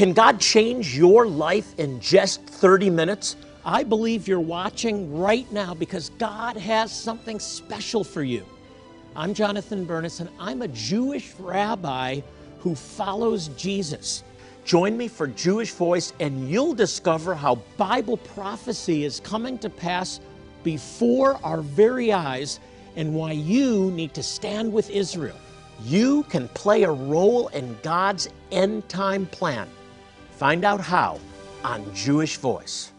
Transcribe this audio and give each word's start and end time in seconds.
Can 0.00 0.14
God 0.14 0.40
change 0.40 0.96
your 0.96 1.26
life 1.26 1.78
in 1.78 2.00
just 2.00 2.40
30 2.46 2.88
minutes? 2.88 3.36
I 3.66 3.84
believe 3.84 4.26
you're 4.26 4.40
watching 4.40 5.18
right 5.18 5.44
now 5.52 5.74
because 5.74 6.08
God 6.16 6.56
has 6.56 6.90
something 6.90 7.38
special 7.38 8.02
for 8.02 8.22
you. 8.22 8.46
I'm 9.14 9.34
Jonathan 9.34 9.84
Bernis, 9.84 10.20
and 10.20 10.30
I'm 10.38 10.62
a 10.62 10.68
Jewish 10.68 11.34
rabbi 11.38 12.22
who 12.60 12.74
follows 12.74 13.48
Jesus. 13.58 14.24
Join 14.64 14.96
me 14.96 15.06
for 15.06 15.26
Jewish 15.26 15.72
Voice, 15.72 16.14
and 16.18 16.48
you'll 16.48 16.72
discover 16.72 17.34
how 17.34 17.56
Bible 17.76 18.16
prophecy 18.16 19.04
is 19.04 19.20
coming 19.20 19.58
to 19.58 19.68
pass 19.68 20.18
before 20.64 21.38
our 21.44 21.60
very 21.60 22.10
eyes 22.10 22.58
and 22.96 23.14
why 23.14 23.32
you 23.32 23.90
need 23.90 24.14
to 24.14 24.22
stand 24.22 24.72
with 24.72 24.88
Israel. 24.88 25.36
You 25.84 26.22
can 26.30 26.48
play 26.48 26.84
a 26.84 26.90
role 26.90 27.48
in 27.48 27.76
God's 27.82 28.30
end 28.50 28.88
time 28.88 29.26
plan. 29.26 29.68
Find 30.40 30.64
out 30.64 30.80
how 30.80 31.20
on 31.64 31.94
Jewish 31.94 32.38
Voice. 32.38 32.92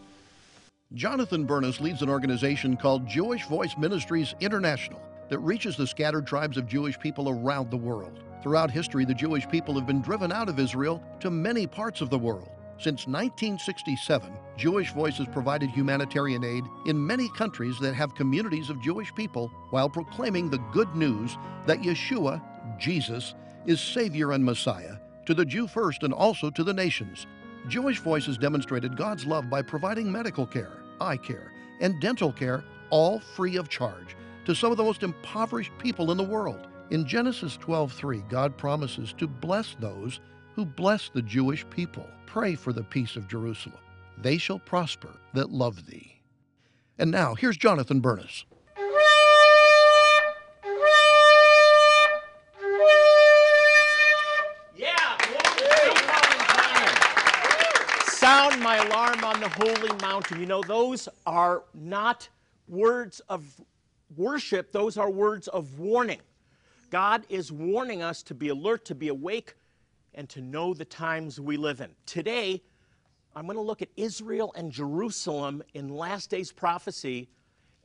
Jonathan 0.94 1.44
Bernis 1.44 1.80
leads 1.80 2.00
an 2.00 2.08
organization 2.08 2.76
called 2.76 3.08
Jewish 3.08 3.46
Voice 3.46 3.76
Ministries 3.76 4.36
International 4.38 5.00
that 5.28 5.40
reaches 5.40 5.76
the 5.76 5.88
scattered 5.88 6.24
tribes 6.24 6.56
of 6.56 6.68
Jewish 6.68 6.96
people 7.00 7.28
around 7.28 7.68
the 7.68 7.76
world. 7.76 8.20
Throughout 8.44 8.70
history, 8.70 9.04
the 9.04 9.12
Jewish 9.12 9.48
people 9.48 9.74
have 9.74 9.88
been 9.88 10.00
driven 10.00 10.30
out 10.30 10.48
of 10.48 10.60
Israel 10.60 11.02
to 11.18 11.32
many 11.32 11.66
parts 11.66 12.00
of 12.00 12.10
the 12.10 12.18
world. 12.18 12.48
Since 12.78 13.08
1967, 13.08 14.32
Jewish 14.56 14.92
Voice 14.92 15.18
has 15.18 15.26
provided 15.26 15.68
humanitarian 15.68 16.44
aid 16.44 16.62
in 16.86 17.04
many 17.04 17.28
countries 17.30 17.76
that 17.80 17.96
have 17.96 18.14
communities 18.14 18.70
of 18.70 18.80
Jewish 18.80 19.12
people 19.16 19.50
while 19.70 19.88
proclaiming 19.88 20.48
the 20.48 20.62
good 20.72 20.94
news 20.94 21.36
that 21.66 21.82
Yeshua, 21.82 22.40
Jesus, 22.78 23.34
is 23.66 23.80
Savior 23.80 24.30
and 24.30 24.44
Messiah 24.44 24.98
to 25.26 25.34
the 25.34 25.44
Jew 25.44 25.66
first 25.66 26.02
and 26.02 26.12
also 26.12 26.50
to 26.50 26.64
the 26.64 26.72
nations. 26.72 27.26
Jewish 27.68 28.00
Voices 28.00 28.36
demonstrated 28.36 28.96
God's 28.96 29.24
love 29.24 29.48
by 29.48 29.62
providing 29.62 30.10
medical 30.10 30.46
care, 30.46 30.72
eye 31.00 31.16
care, 31.16 31.52
and 31.80 32.00
dental 32.00 32.32
care, 32.32 32.64
all 32.90 33.20
free 33.20 33.56
of 33.56 33.68
charge, 33.68 34.16
to 34.44 34.54
some 34.54 34.72
of 34.72 34.76
the 34.76 34.84
most 34.84 35.02
impoverished 35.02 35.72
people 35.78 36.10
in 36.10 36.16
the 36.16 36.24
world. 36.24 36.66
In 36.90 37.06
Genesis 37.06 37.56
12:3, 37.56 38.28
God 38.28 38.56
promises 38.58 39.12
to 39.14 39.26
bless 39.26 39.76
those 39.78 40.20
who 40.54 40.64
bless 40.64 41.08
the 41.08 41.22
Jewish 41.22 41.64
people. 41.70 42.06
Pray 42.26 42.54
for 42.54 42.72
the 42.72 42.82
peace 42.82 43.16
of 43.16 43.28
Jerusalem. 43.28 43.78
They 44.18 44.38
shall 44.38 44.58
prosper 44.58 45.16
that 45.32 45.50
love 45.50 45.86
thee. 45.86 46.20
And 46.98 47.10
now, 47.10 47.34
here's 47.34 47.56
Jonathan 47.56 48.00
Bernis. 48.00 48.44
Holy 59.48 59.92
mountain. 60.00 60.40
You 60.40 60.46
know, 60.46 60.62
those 60.62 61.08
are 61.26 61.64
not 61.74 62.28
words 62.68 63.20
of 63.28 63.44
worship, 64.16 64.72
those 64.72 64.96
are 64.96 65.10
words 65.10 65.48
of 65.48 65.78
warning. 65.78 66.20
God 66.90 67.24
is 67.28 67.50
warning 67.50 68.02
us 68.02 68.22
to 68.24 68.34
be 68.34 68.48
alert, 68.48 68.84
to 68.86 68.94
be 68.94 69.08
awake, 69.08 69.54
and 70.14 70.28
to 70.28 70.40
know 70.40 70.74
the 70.74 70.84
times 70.84 71.40
we 71.40 71.56
live 71.56 71.80
in. 71.80 71.90
Today, 72.04 72.62
I'm 73.34 73.46
going 73.46 73.56
to 73.56 73.62
look 73.62 73.80
at 73.80 73.88
Israel 73.96 74.52
and 74.56 74.70
Jerusalem 74.70 75.62
in 75.72 75.88
last 75.88 76.28
days 76.28 76.52
prophecy 76.52 77.28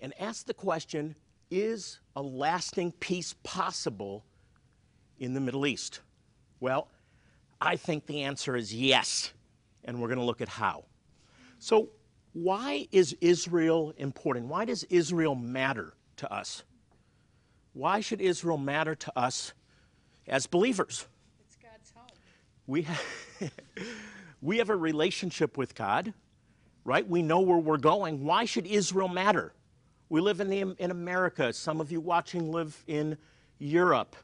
and 0.02 0.14
ask 0.20 0.46
the 0.46 0.54
question 0.54 1.16
is 1.50 2.00
a 2.16 2.22
lasting 2.22 2.92
peace 2.94 3.34
possible 3.44 4.26
in 5.20 5.34
the 5.34 5.40
Middle 5.40 5.66
East? 5.66 6.02
Well, 6.60 6.90
I 7.62 7.76
think 7.76 8.06
the 8.06 8.24
answer 8.24 8.56
is 8.56 8.74
yes, 8.74 9.32
and 9.86 10.02
we're 10.02 10.08
going 10.08 10.20
to 10.20 10.26
look 10.26 10.42
at 10.42 10.50
how. 10.50 10.84
So, 11.60 11.90
why 12.34 12.88
is 12.92 13.16
Israel 13.20 13.94
important? 13.98 14.48
Why 14.48 14.66
does 14.66 14.84
Israel 14.86 15.36
matter 15.36 15.94
to 16.18 16.32
us? 16.32 16.64
Why 17.74 18.00
should 18.00 18.22
Israel 18.22 18.58
matter 18.58 18.96
to 18.96 19.20
us 19.20 19.54
as 20.28 20.46
believers? 20.46 21.08
It's 21.40 21.56
God's 21.56 21.92
home. 21.92 22.08
We 22.68 22.84
have, 22.84 23.04
we 24.42 24.58
have 24.58 24.70
a 24.70 24.76
relationship 24.76 25.58
with 25.58 25.74
God, 25.74 26.14
right? 26.84 27.08
We 27.08 27.22
know 27.22 27.40
where 27.40 27.58
we're 27.58 27.78
going. 27.78 28.24
Why 28.24 28.46
should 28.46 28.68
Israel 28.68 29.08
matter? 29.08 29.54
We 30.10 30.22
live 30.22 30.40
in, 30.40 30.50
the, 30.50 30.76
in 30.80 30.92
America. 30.92 31.52
Some 31.54 31.82
of 31.82 31.92
you 31.92 32.00
watching 32.00 32.52
live 32.52 32.84
in 32.88 33.18
Europe, 33.60 34.16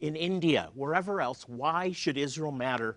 in 0.00 0.14
India, 0.14 0.70
wherever 0.74 1.20
else. 1.20 1.48
Why 1.48 1.92
should 1.92 2.16
Israel 2.16 2.52
matter? 2.52 2.96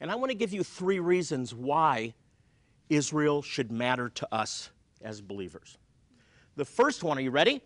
And 0.00 0.10
I 0.10 0.14
want 0.14 0.30
to 0.30 0.36
give 0.36 0.52
you 0.52 0.62
three 0.62 1.00
reasons 1.00 1.52
why 1.52 2.14
Israel 2.88 3.42
should 3.42 3.70
matter 3.70 4.08
to 4.08 4.34
us 4.34 4.70
as 5.02 5.20
believers. 5.20 5.78
The 6.56 6.64
first 6.64 7.04
one, 7.04 7.18
are 7.18 7.22
you 7.22 7.30
ready? 7.30 7.62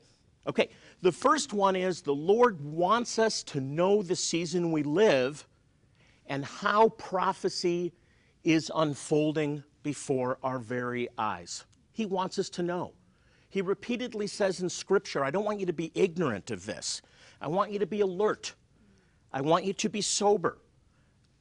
Okay, 0.46 0.70
the 1.02 1.12
first 1.12 1.52
one 1.52 1.76
is 1.76 2.02
the 2.02 2.14
Lord 2.14 2.60
wants 2.60 3.18
us 3.18 3.42
to 3.44 3.60
know 3.60 4.02
the 4.02 4.16
season 4.16 4.72
we 4.72 4.82
live 4.82 5.46
and 6.26 6.44
how 6.44 6.90
prophecy 6.90 7.92
is 8.42 8.70
unfolding 8.74 9.62
before 9.82 10.38
our 10.42 10.58
very 10.58 11.08
eyes. 11.16 11.64
He 11.92 12.06
wants 12.06 12.38
us 12.38 12.48
to 12.50 12.62
know. 12.62 12.92
He 13.50 13.62
repeatedly 13.62 14.26
says 14.26 14.62
in 14.62 14.68
Scripture, 14.68 15.24
I 15.24 15.30
don't 15.30 15.44
want 15.44 15.60
you 15.60 15.66
to 15.66 15.72
be 15.72 15.92
ignorant 15.94 16.50
of 16.50 16.64
this. 16.64 17.02
I 17.40 17.48
want 17.48 17.70
you 17.70 17.78
to 17.78 17.86
be 17.86 18.00
alert. 18.00 18.54
I 19.32 19.42
want 19.42 19.64
you 19.64 19.72
to 19.74 19.88
be 19.88 20.00
sober. 20.00 20.58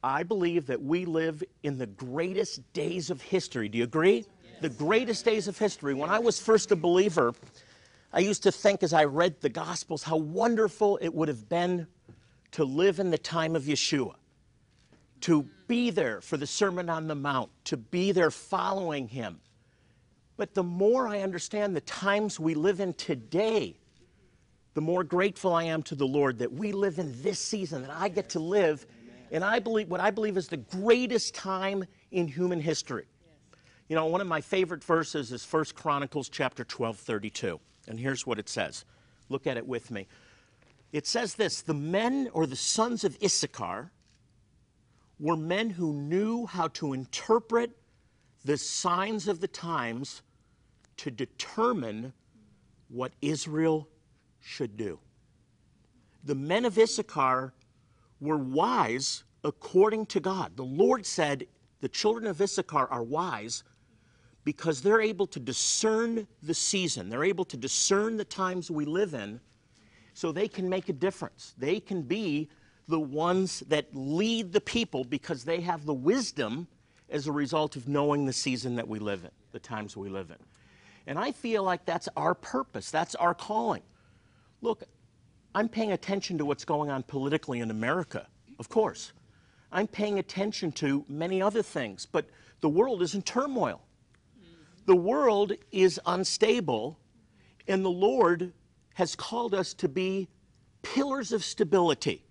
I 0.02 0.22
believe 0.24 0.66
that 0.66 0.82
we 0.82 1.04
live 1.04 1.42
in 1.62 1.78
the 1.78 1.86
greatest 1.86 2.72
days 2.72 3.10
of 3.10 3.22
history. 3.22 3.68
Do 3.68 3.78
you 3.78 3.84
agree? 3.84 4.24
Yes. 4.44 4.60
The 4.60 4.68
greatest 4.68 5.24
days 5.24 5.46
of 5.46 5.56
history. 5.56 5.94
When 5.94 6.10
I 6.10 6.18
was 6.18 6.40
first 6.40 6.72
a 6.72 6.76
believer, 6.76 7.34
I 8.12 8.20
used 8.20 8.42
to 8.42 8.52
think 8.52 8.82
as 8.82 8.92
I 8.92 9.04
read 9.04 9.40
the 9.40 9.48
Gospels 9.48 10.02
how 10.02 10.16
wonderful 10.16 10.98
it 11.00 11.14
would 11.14 11.28
have 11.28 11.48
been 11.48 11.86
to 12.52 12.64
live 12.64 12.98
in 12.98 13.10
the 13.10 13.18
time 13.18 13.54
of 13.54 13.62
Yeshua 13.62 14.14
to 15.22 15.48
be 15.68 15.90
there 15.90 16.20
for 16.20 16.36
the 16.36 16.46
Sermon 16.46 16.90
on 16.90 17.06
the 17.06 17.14
Mount, 17.14 17.50
to 17.64 17.76
be 17.76 18.10
there 18.10 18.30
following 18.30 19.06
him. 19.06 19.40
But 20.36 20.54
the 20.54 20.64
more 20.64 21.06
I 21.06 21.20
understand 21.20 21.76
the 21.76 21.80
times 21.82 22.40
we 22.40 22.54
live 22.54 22.80
in 22.80 22.92
today, 22.94 23.76
the 24.74 24.80
more 24.80 25.04
grateful 25.04 25.54
I 25.54 25.64
am 25.64 25.82
to 25.84 25.94
the 25.94 26.06
Lord 26.06 26.38
that 26.40 26.52
we 26.52 26.72
live 26.72 26.98
in 26.98 27.22
this 27.22 27.38
season, 27.38 27.82
that 27.82 27.92
I 27.92 28.08
get 28.08 28.30
to 28.30 28.40
live 28.40 28.84
and 29.32 29.42
I 29.42 29.58
believe 29.58 29.88
what 29.88 30.00
I 30.00 30.10
believe 30.10 30.36
is 30.36 30.48
the 30.48 30.58
greatest 30.58 31.34
time 31.34 31.84
in 32.10 32.28
human 32.28 32.60
history. 32.60 33.06
You 33.88 33.96
know, 33.96 34.06
one 34.06 34.20
of 34.20 34.26
my 34.26 34.40
favorite 34.40 34.84
verses 34.84 35.32
is 35.32 35.44
1 35.44 35.64
Chronicles 35.74 36.28
chapter 36.28 36.64
12, 36.64 36.98
32. 36.98 37.58
And 37.88 37.98
here's 37.98 38.26
what 38.26 38.38
it 38.38 38.48
says. 38.48 38.84
Look 39.28 39.46
at 39.46 39.56
it 39.56 39.66
with 39.66 39.90
me. 39.90 40.06
It 40.92 41.06
says 41.06 41.34
this 41.34 41.62
the 41.62 41.74
men 41.74 42.28
or 42.32 42.46
the 42.46 42.56
sons 42.56 43.02
of 43.04 43.16
Issachar, 43.22 43.90
were 45.18 45.36
men 45.36 45.70
who 45.70 45.92
knew 45.92 46.46
how 46.46 46.68
to 46.68 46.92
interpret 46.92 47.70
the 48.44 48.58
signs 48.58 49.28
of 49.28 49.40
the 49.40 49.48
times 49.48 50.22
to 50.98 51.10
determine 51.10 52.12
what 52.88 53.12
Israel 53.22 53.88
should 54.40 54.76
do. 54.76 54.98
The 56.24 56.34
men 56.34 56.64
of 56.64 56.76
Issachar 56.76 57.54
were 58.22 58.38
wise 58.38 59.24
according 59.44 60.06
to 60.06 60.20
God. 60.20 60.56
The 60.56 60.62
Lord 60.62 61.04
said, 61.04 61.46
The 61.80 61.88
children 61.88 62.26
of 62.26 62.40
Issachar 62.40 62.86
are 62.88 63.02
wise 63.02 63.64
because 64.44 64.80
they're 64.82 65.00
able 65.00 65.26
to 65.28 65.40
discern 65.40 66.26
the 66.42 66.54
season, 66.54 67.08
they're 67.08 67.24
able 67.24 67.44
to 67.46 67.56
discern 67.56 68.16
the 68.16 68.24
times 68.24 68.70
we 68.70 68.84
live 68.84 69.14
in, 69.14 69.40
so 70.14 70.32
they 70.32 70.48
can 70.48 70.68
make 70.68 70.88
a 70.88 70.92
difference. 70.92 71.54
They 71.58 71.80
can 71.80 72.02
be 72.02 72.48
the 72.88 73.00
ones 73.00 73.60
that 73.68 73.94
lead 73.94 74.52
the 74.52 74.60
people 74.60 75.04
because 75.04 75.44
they 75.44 75.60
have 75.60 75.84
the 75.86 75.94
wisdom 75.94 76.66
as 77.08 77.26
a 77.26 77.32
result 77.32 77.76
of 77.76 77.88
knowing 77.88 78.26
the 78.26 78.32
season 78.32 78.76
that 78.76 78.88
we 78.88 78.98
live 78.98 79.24
in, 79.24 79.30
the 79.52 79.58
times 79.58 79.96
we 79.96 80.08
live 80.08 80.30
in. 80.30 80.36
And 81.06 81.18
I 81.18 81.32
feel 81.32 81.62
like 81.62 81.84
that's 81.84 82.08
our 82.16 82.34
purpose, 82.34 82.90
that's 82.90 83.14
our 83.14 83.34
calling. 83.34 83.82
Look, 84.60 84.84
I'm 85.54 85.68
paying 85.68 85.92
attention 85.92 86.38
to 86.38 86.44
what's 86.44 86.64
going 86.64 86.90
on 86.90 87.02
politically 87.02 87.60
in 87.60 87.70
America, 87.70 88.26
of 88.58 88.68
course. 88.68 89.12
I'm 89.70 89.86
paying 89.86 90.18
attention 90.18 90.72
to 90.72 91.04
many 91.08 91.42
other 91.42 91.62
things, 91.62 92.06
but 92.06 92.26
the 92.60 92.68
world 92.68 93.02
is 93.02 93.14
in 93.14 93.22
turmoil. 93.22 93.82
The 94.86 94.96
world 94.96 95.52
is 95.70 96.00
unstable, 96.06 96.98
and 97.68 97.84
the 97.84 97.90
Lord 97.90 98.52
has 98.94 99.14
called 99.14 99.54
us 99.54 99.74
to 99.74 99.88
be 99.88 100.28
pillars 100.82 101.32
of 101.32 101.44
stability 101.44 102.24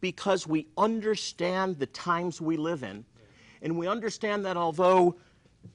because 0.00 0.46
we 0.46 0.66
understand 0.76 1.78
the 1.78 1.86
times 1.86 2.40
we 2.40 2.56
live 2.56 2.82
in, 2.82 3.04
and 3.62 3.76
we 3.76 3.88
understand 3.88 4.44
that 4.44 4.56
although 4.56 5.16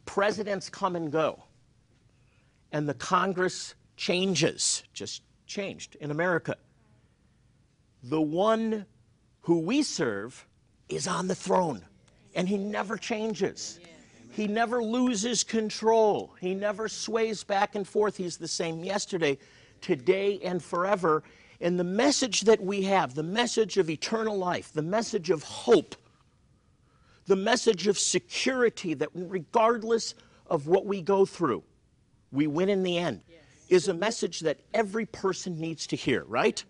presidents 0.05 0.69
come 0.69 0.95
and 0.95 1.11
go, 1.11 1.43
and 2.71 2.87
the 2.87 2.93
Congress 2.93 3.73
changes, 3.97 4.83
just 4.93 5.23
changed 5.49 5.97
in 5.99 6.11
America, 6.11 6.55
the 8.03 8.21
one 8.21 8.85
who 9.41 9.59
we 9.59 9.83
serve 9.83 10.47
is 10.87 11.07
on 11.07 11.27
the 11.27 11.35
throne. 11.35 11.83
And 12.35 12.47
He 12.47 12.57
never 12.57 12.95
changes. 12.95 13.79
He 14.31 14.47
never 14.47 14.81
loses 14.81 15.43
control. 15.43 16.35
He 16.39 16.53
never 16.53 16.87
sways 16.87 17.43
back 17.43 17.75
and 17.75 17.85
forth. 17.85 18.15
He's 18.15 18.37
the 18.37 18.47
same 18.47 18.83
yesterday, 18.83 19.37
today, 19.81 20.39
and 20.43 20.63
forever. 20.63 21.23
And 21.59 21.77
the 21.77 21.83
message 21.83 22.41
that 22.41 22.61
we 22.61 22.83
have, 22.83 23.15
the 23.15 23.23
message 23.23 23.77
of 23.77 23.89
eternal 23.89 24.37
life, 24.37 24.71
the 24.71 24.83
message 24.83 25.29
of 25.29 25.43
hope, 25.43 25.95
the 27.25 27.35
message 27.35 27.87
of 27.87 27.97
security 27.97 28.93
that 28.93 29.09
regardless 29.13 30.13
of 30.47 30.67
what 30.67 30.85
we 30.85 31.01
go 31.01 31.25
through, 31.25 31.63
we 32.31 32.47
win 32.47 32.69
in 32.69 32.83
the 32.83 32.97
end, 32.97 33.21
is 33.69 33.87
a 33.87 33.93
message 33.93 34.41
that 34.41 34.59
every 34.73 35.05
person 35.05 35.59
needs 35.59 35.87
to 35.87 35.95
hear, 35.95 36.23
right? 36.25 36.63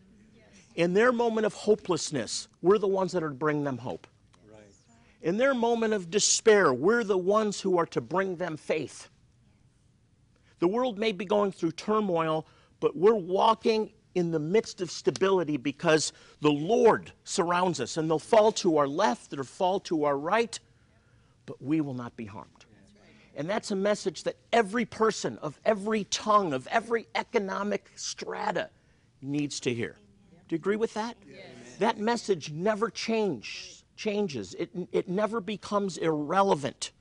In 0.75 0.93
their 0.93 1.11
moment 1.11 1.45
of 1.45 1.53
hopelessness, 1.53 2.47
we're 2.61 2.77
the 2.77 2.87
ones 2.87 3.11
that 3.13 3.23
are 3.23 3.29
to 3.29 3.35
bring 3.35 3.63
them 3.63 3.77
hope. 3.77 4.07
In 5.21 5.37
their 5.37 5.53
moment 5.53 5.93
of 5.93 6.09
despair, 6.09 6.73
we're 6.73 7.03
the 7.03 7.17
ones 7.17 7.59
who 7.59 7.77
are 7.77 7.85
to 7.87 7.99
bring 7.99 8.37
them 8.37 8.55
faith. 8.55 9.09
The 10.59 10.67
world 10.67 10.97
may 10.97 11.11
be 11.11 11.25
going 11.25 11.51
through 11.51 11.71
turmoil, 11.73 12.45
but 12.79 12.95
we're 12.95 13.15
walking 13.15 13.91
in 14.15 14.31
the 14.31 14.39
midst 14.39 14.81
of 14.81 14.89
stability 14.89 15.57
because 15.57 16.13
the 16.41 16.51
Lord 16.51 17.11
surrounds 17.23 17.79
us, 17.79 17.97
and 17.97 18.09
they'll 18.09 18.19
fall 18.19 18.51
to 18.53 18.77
our 18.77 18.87
left, 18.87 19.31
they'll 19.31 19.43
fall 19.43 19.79
to 19.81 20.05
our 20.05 20.17
right, 20.17 20.57
but 21.45 21.61
we 21.61 21.81
will 21.81 21.93
not 21.93 22.15
be 22.15 22.25
harmed. 22.25 22.58
And 23.39 23.49
that's 23.49 23.71
a 23.71 23.75
message 23.75 24.23
that 24.23 24.35
every 24.51 24.83
person 24.83 25.37
of 25.37 25.57
every 25.63 26.03
tongue, 26.03 26.51
of 26.51 26.67
every 26.67 27.07
economic 27.15 27.89
strata 27.95 28.69
needs 29.21 29.61
to 29.61 29.73
hear. 29.73 29.95
Do 30.49 30.55
you 30.55 30.57
agree 30.57 30.75
with 30.75 30.93
that? 30.95 31.15
That 31.79 31.97
message 31.97 32.51
never 32.51 32.89
changes. 32.89 33.85
changes. 33.95 34.55
It, 34.55 34.71
it 34.91 35.07
never 35.07 35.39
becomes 35.39 35.95
irrelevant. 35.95 36.91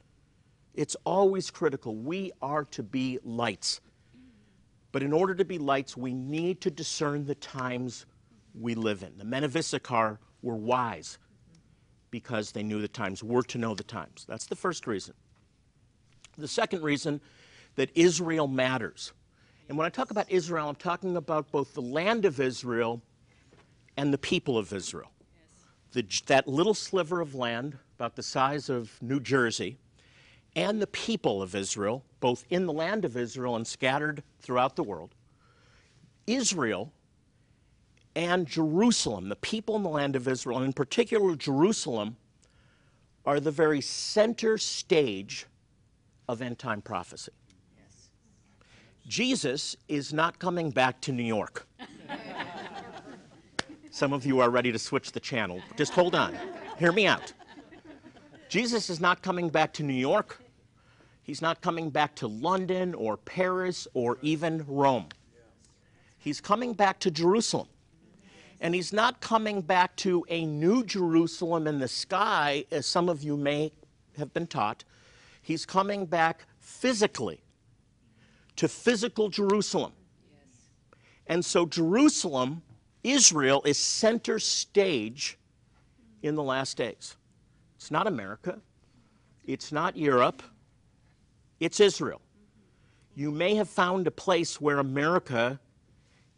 It's 0.74 0.96
always 1.04 1.50
critical. 1.50 1.96
We 1.96 2.30
are 2.40 2.64
to 2.66 2.84
be 2.84 3.18
lights. 3.24 3.80
But 4.92 5.02
in 5.02 5.12
order 5.12 5.34
to 5.34 5.44
be 5.44 5.58
lights, 5.58 5.96
we 5.96 6.14
need 6.14 6.60
to 6.60 6.70
discern 6.70 7.24
the 7.24 7.34
times 7.34 8.06
we 8.54 8.76
live 8.76 9.02
in. 9.02 9.18
The 9.18 9.24
men 9.24 9.42
of 9.42 9.56
Issachar 9.56 10.20
were 10.42 10.54
wise 10.54 11.18
because 12.12 12.52
they 12.52 12.62
knew 12.62 12.80
the 12.80 12.86
times, 12.86 13.24
were 13.24 13.42
to 13.42 13.58
know 13.58 13.74
the 13.74 13.82
times. 13.82 14.24
That's 14.28 14.46
the 14.46 14.54
first 14.54 14.86
reason. 14.86 15.14
The 16.38 16.48
second 16.48 16.82
reason 16.82 17.20
that 17.74 17.90
Israel 17.94 18.46
matters. 18.46 19.12
And 19.68 19.76
when 19.76 19.86
I 19.86 19.90
talk 19.90 20.10
about 20.10 20.30
Israel, 20.30 20.68
I'm 20.68 20.76
talking 20.76 21.16
about 21.16 21.50
both 21.50 21.74
the 21.74 21.82
land 21.82 22.24
of 22.24 22.40
Israel 22.40 23.02
and 23.96 24.14
the 24.14 24.18
people 24.18 24.56
of 24.56 24.72
Israel. 24.72 25.10
The, 25.92 26.06
that 26.26 26.46
little 26.46 26.74
sliver 26.74 27.20
of 27.20 27.34
land, 27.34 27.76
about 27.96 28.14
the 28.14 28.22
size 28.22 28.68
of 28.68 28.92
New 29.02 29.20
Jersey, 29.20 29.78
and 30.54 30.80
the 30.80 30.86
people 30.86 31.42
of 31.42 31.54
Israel, 31.54 32.04
both 32.20 32.44
in 32.50 32.66
the 32.66 32.72
land 32.72 33.04
of 33.04 33.16
Israel 33.16 33.56
and 33.56 33.66
scattered 33.66 34.22
throughout 34.40 34.76
the 34.76 34.82
world. 34.82 35.14
Israel 36.26 36.92
and 38.14 38.46
Jerusalem, 38.46 39.28
the 39.28 39.36
people 39.36 39.76
in 39.76 39.82
the 39.82 39.88
land 39.88 40.16
of 40.16 40.28
Israel, 40.28 40.58
and 40.58 40.66
in 40.66 40.72
particular 40.72 41.36
Jerusalem, 41.36 42.16
are 43.24 43.40
the 43.40 43.50
very 43.50 43.80
center 43.80 44.56
stage 44.58 45.46
of 46.28 46.42
end 46.42 46.58
time 46.58 46.82
prophecy. 46.82 47.32
Jesus 49.06 49.76
is 49.88 50.12
not 50.12 50.38
coming 50.38 50.70
back 50.70 51.00
to 51.02 51.12
New 51.12 51.22
York. 51.22 51.66
Some 53.90 54.12
of 54.12 54.26
you 54.26 54.40
are 54.40 54.50
ready 54.50 54.70
to 54.70 54.78
switch 54.78 55.12
the 55.12 55.20
channel. 55.20 55.62
Just 55.76 55.92
hold 55.92 56.14
on. 56.14 56.36
Hear 56.78 56.92
me 56.92 57.06
out. 57.06 57.32
Jesus 58.48 58.90
is 58.90 59.00
not 59.00 59.22
coming 59.22 59.48
back 59.48 59.72
to 59.74 59.82
New 59.82 59.94
York. 59.94 60.42
He's 61.22 61.42
not 61.42 61.60
coming 61.60 61.90
back 61.90 62.14
to 62.16 62.26
London 62.26 62.94
or 62.94 63.16
Paris 63.16 63.88
or 63.94 64.18
even 64.22 64.64
Rome. 64.66 65.06
He's 66.18 66.40
coming 66.40 66.72
back 66.72 66.98
to 67.00 67.10
Jerusalem. 67.10 67.68
And 68.60 68.74
he's 68.74 68.92
not 68.92 69.20
coming 69.20 69.62
back 69.62 69.94
to 69.96 70.24
a 70.28 70.44
new 70.44 70.84
Jerusalem 70.84 71.66
in 71.66 71.78
the 71.78 71.88
sky, 71.88 72.64
as 72.70 72.86
some 72.86 73.08
of 73.08 73.22
you 73.22 73.36
may 73.36 73.72
have 74.16 74.34
been 74.34 74.46
taught. 74.46 74.84
He's 75.48 75.64
coming 75.64 76.04
back 76.04 76.44
physically 76.60 77.40
to 78.56 78.68
physical 78.68 79.30
Jerusalem. 79.30 79.92
And 81.26 81.42
so, 81.42 81.64
Jerusalem, 81.64 82.60
Israel, 83.02 83.62
is 83.64 83.78
center 83.78 84.38
stage 84.38 85.38
in 86.22 86.34
the 86.34 86.42
last 86.42 86.76
days. 86.76 87.16
It's 87.76 87.90
not 87.90 88.06
America, 88.06 88.58
it's 89.46 89.72
not 89.72 89.96
Europe, 89.96 90.42
it's 91.60 91.80
Israel. 91.80 92.20
You 93.14 93.30
may 93.30 93.54
have 93.54 93.70
found 93.70 94.06
a 94.06 94.10
place 94.10 94.60
where 94.60 94.80
America 94.80 95.58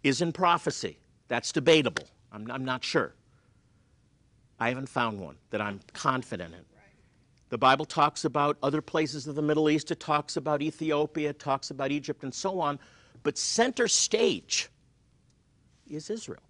is 0.05 0.23
in 0.23 0.31
prophecy. 0.31 1.01
That's 1.27 1.51
debatable. 1.51 2.07
I'm, 2.31 2.49
I'm 2.49 2.65
not 2.65 2.85
sure. 2.85 3.17
I 4.61 4.69
haven't 4.69 4.89
found 4.89 5.19
one 5.19 5.35
that 5.51 5.61
I'm 5.61 5.81
confident 5.95 6.55
in. 6.55 6.70
The 7.50 7.58
Bible 7.58 7.85
talks 7.85 8.25
about 8.25 8.56
other 8.62 8.81
places 8.81 9.26
of 9.26 9.35
the 9.35 9.43
Middle 9.43 9.69
East, 9.69 9.91
it 9.91 10.00
talks 10.00 10.37
about 10.37 10.62
Ethiopia, 10.62 11.31
it 11.31 11.41
talks 11.41 11.70
about 11.70 11.91
Egypt, 11.91 12.23
and 12.23 12.32
so 12.32 12.61
on. 12.61 12.79
But 13.23 13.37
center 13.37 13.88
stage 13.88 14.69
is 15.88 16.08
Israel. 16.11 16.43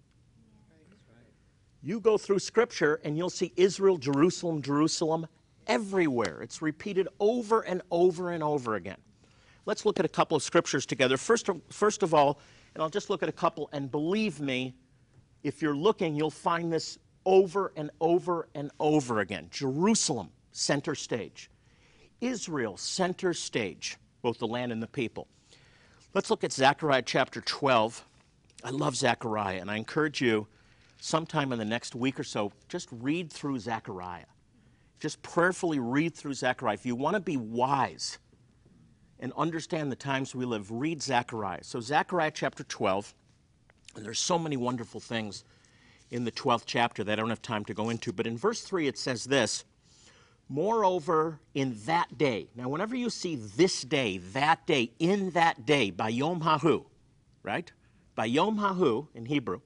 You 1.83 1.99
go 1.99 2.19
through 2.19 2.39
Scripture 2.39 3.01
and 3.03 3.17
you'll 3.17 3.31
see 3.31 3.51
Israel, 3.55 3.97
Jerusalem, 3.97 4.61
Jerusalem 4.61 5.25
everywhere. 5.65 6.41
It's 6.43 6.61
repeated 6.61 7.07
over 7.19 7.61
and 7.61 7.81
over 7.89 8.31
and 8.31 8.43
over 8.43 8.75
again. 8.75 8.97
Let's 9.65 9.85
look 9.85 9.99
at 9.99 10.05
a 10.05 10.09
couple 10.09 10.37
of 10.37 10.43
scriptures 10.43 10.85
together. 10.85 11.17
First 11.17 11.49
of, 11.49 11.61
first 11.69 12.03
of 12.03 12.13
all, 12.13 12.39
and 12.73 12.83
I'll 12.83 12.89
just 12.89 13.09
look 13.09 13.23
at 13.23 13.29
a 13.29 13.33
couple, 13.33 13.69
and 13.73 13.89
believe 13.89 14.39
me, 14.39 14.75
if 15.43 15.61
you're 15.61 15.75
looking, 15.75 16.15
you'll 16.15 16.29
find 16.29 16.71
this 16.71 16.99
over 17.25 17.71
and 17.75 17.89
over 17.99 18.47
and 18.55 18.71
over 18.79 19.19
again. 19.19 19.47
Jerusalem, 19.51 20.29
center 20.51 20.95
stage. 20.95 21.49
Israel, 22.19 22.77
center 22.77 23.33
stage, 23.33 23.97
both 24.21 24.37
the 24.37 24.47
land 24.47 24.71
and 24.71 24.81
the 24.81 24.87
people. 24.87 25.27
Let's 26.13 26.29
look 26.29 26.43
at 26.43 26.51
Zechariah 26.51 27.03
chapter 27.03 27.41
12. 27.41 28.05
I 28.63 28.69
love 28.69 28.95
Zechariah, 28.95 29.59
and 29.59 29.71
I 29.71 29.77
encourage 29.77 30.21
you 30.21 30.47
sometime 30.99 31.51
in 31.51 31.57
the 31.57 31.65
next 31.65 31.95
week 31.95 32.19
or 32.19 32.23
so, 32.23 32.51
just 32.69 32.87
read 32.91 33.31
through 33.31 33.59
Zechariah. 33.59 34.25
Just 34.99 35.21
prayerfully 35.23 35.79
read 35.79 36.13
through 36.13 36.35
Zechariah. 36.35 36.75
If 36.75 36.85
you 36.85 36.95
want 36.95 37.15
to 37.15 37.19
be 37.19 37.37
wise 37.37 38.19
and 39.19 39.33
understand 39.35 39.91
the 39.91 39.95
times 39.95 40.35
we 40.35 40.45
live, 40.45 40.69
read 40.69 41.01
Zechariah. 41.01 41.63
So, 41.63 41.79
Zechariah 41.79 42.31
chapter 42.31 42.63
12, 42.63 43.15
and 43.95 44.05
there's 44.05 44.19
so 44.19 44.37
many 44.37 44.57
wonderful 44.57 44.99
things 44.99 45.43
in 46.11 46.23
the 46.23 46.31
12th 46.31 46.63
chapter 46.65 47.03
that 47.03 47.13
I 47.13 47.15
don't 47.15 47.29
have 47.29 47.41
time 47.41 47.65
to 47.65 47.73
go 47.73 47.89
into, 47.89 48.13
but 48.13 48.27
in 48.27 48.37
verse 48.37 48.61
3 48.61 48.87
it 48.87 48.97
says 48.97 49.23
this 49.23 49.63
Moreover, 50.51 51.39
in 51.53 51.77
that 51.85 52.17
day, 52.17 52.49
now 52.57 52.67
whenever 52.67 52.93
you 52.93 53.09
see 53.09 53.37
this 53.37 53.83
day, 53.83 54.17
that 54.17 54.67
day, 54.67 54.91
in 54.99 55.29
that 55.29 55.65
day, 55.65 55.91
by 55.91 56.09
Yom 56.09 56.41
Hahu, 56.41 56.83
right? 57.41 57.71
By 58.15 58.25
Yom 58.25 58.57
Hahu 58.57 59.07
in 59.15 59.27
Hebrew, 59.27 59.61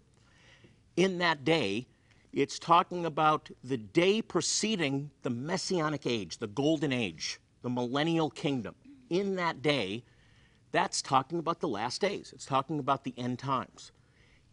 in 0.96 1.18
that 1.18 1.44
day, 1.44 1.88
it's 2.32 2.60
talking 2.60 3.04
about 3.04 3.50
the 3.64 3.78
day 3.78 4.22
preceding 4.22 5.10
the 5.24 5.32
Messianic 5.32 6.06
age, 6.06 6.38
the 6.38 6.46
golden 6.46 6.94
age, 6.94 7.40
the 7.64 7.70
millennial 7.72 8.30
kingdom. 8.30 8.76
In 9.10 9.38
that 9.38 9.64
day, 9.64 10.04
that's 10.72 11.02
talking 11.02 11.40
about 11.40 11.62
the 11.62 11.68
last 11.68 12.00
days. 12.00 12.32
It's 12.32 12.46
talking 12.46 12.78
about 12.78 13.04
the 13.06 13.16
end 13.18 13.40
times. 13.40 13.92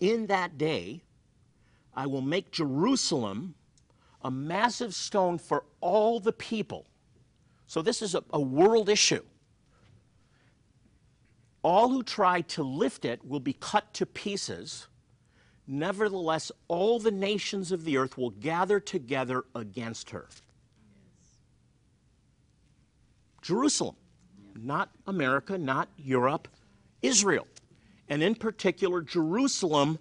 In 0.01 0.29
that 0.29 0.57
day, 0.57 1.03
I 1.95 2.07
will 2.07 2.23
make 2.23 2.53
Jerusalem 2.53 3.55
a 4.23 4.31
massive 4.31 4.95
stone 4.95 5.39
for 5.39 5.65
all 5.81 6.21
the 6.21 6.33
people. 6.33 6.87
So 7.67 7.83
this 7.83 8.03
is 8.03 8.15
a, 8.15 8.23
a 8.33 8.41
world 8.41 8.89
issue. 8.89 9.23
All 11.63 11.89
who 11.91 12.03
try 12.03 12.41
to 12.43 12.63
lift 12.63 13.05
it 13.05 13.25
will 13.25 13.41
be 13.41 13.53
cut 13.53 13.95
to 13.95 14.07
pieces. 14.07 14.89
Nevertheless, 15.67 16.51
all 16.69 16.99
the 16.99 17.13
nations 17.13 17.71
of 17.71 17.85
the 17.85 17.97
earth 17.97 18.19
will 18.19 18.31
gather 18.31 18.81
together 18.81 19.45
against 19.55 20.11
her. 20.11 20.29
Jerusalem, 23.41 23.97
not 24.57 24.91
America, 25.07 25.57
not 25.59 25.89
Europe, 25.97 26.49
Israel. 27.01 27.47
And 28.09 28.23
in 28.23 28.35
particular, 28.35 29.03
Jerusalem 29.03 29.99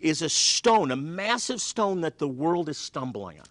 is 0.00 0.22
a 0.22 0.28
stone, 0.28 0.90
a 0.90 0.96
massive 0.96 1.60
stone 1.60 2.00
that 2.00 2.18
the 2.18 2.28
world 2.28 2.68
is 2.68 2.78
stumbling 2.78 3.38
on. 3.38 3.46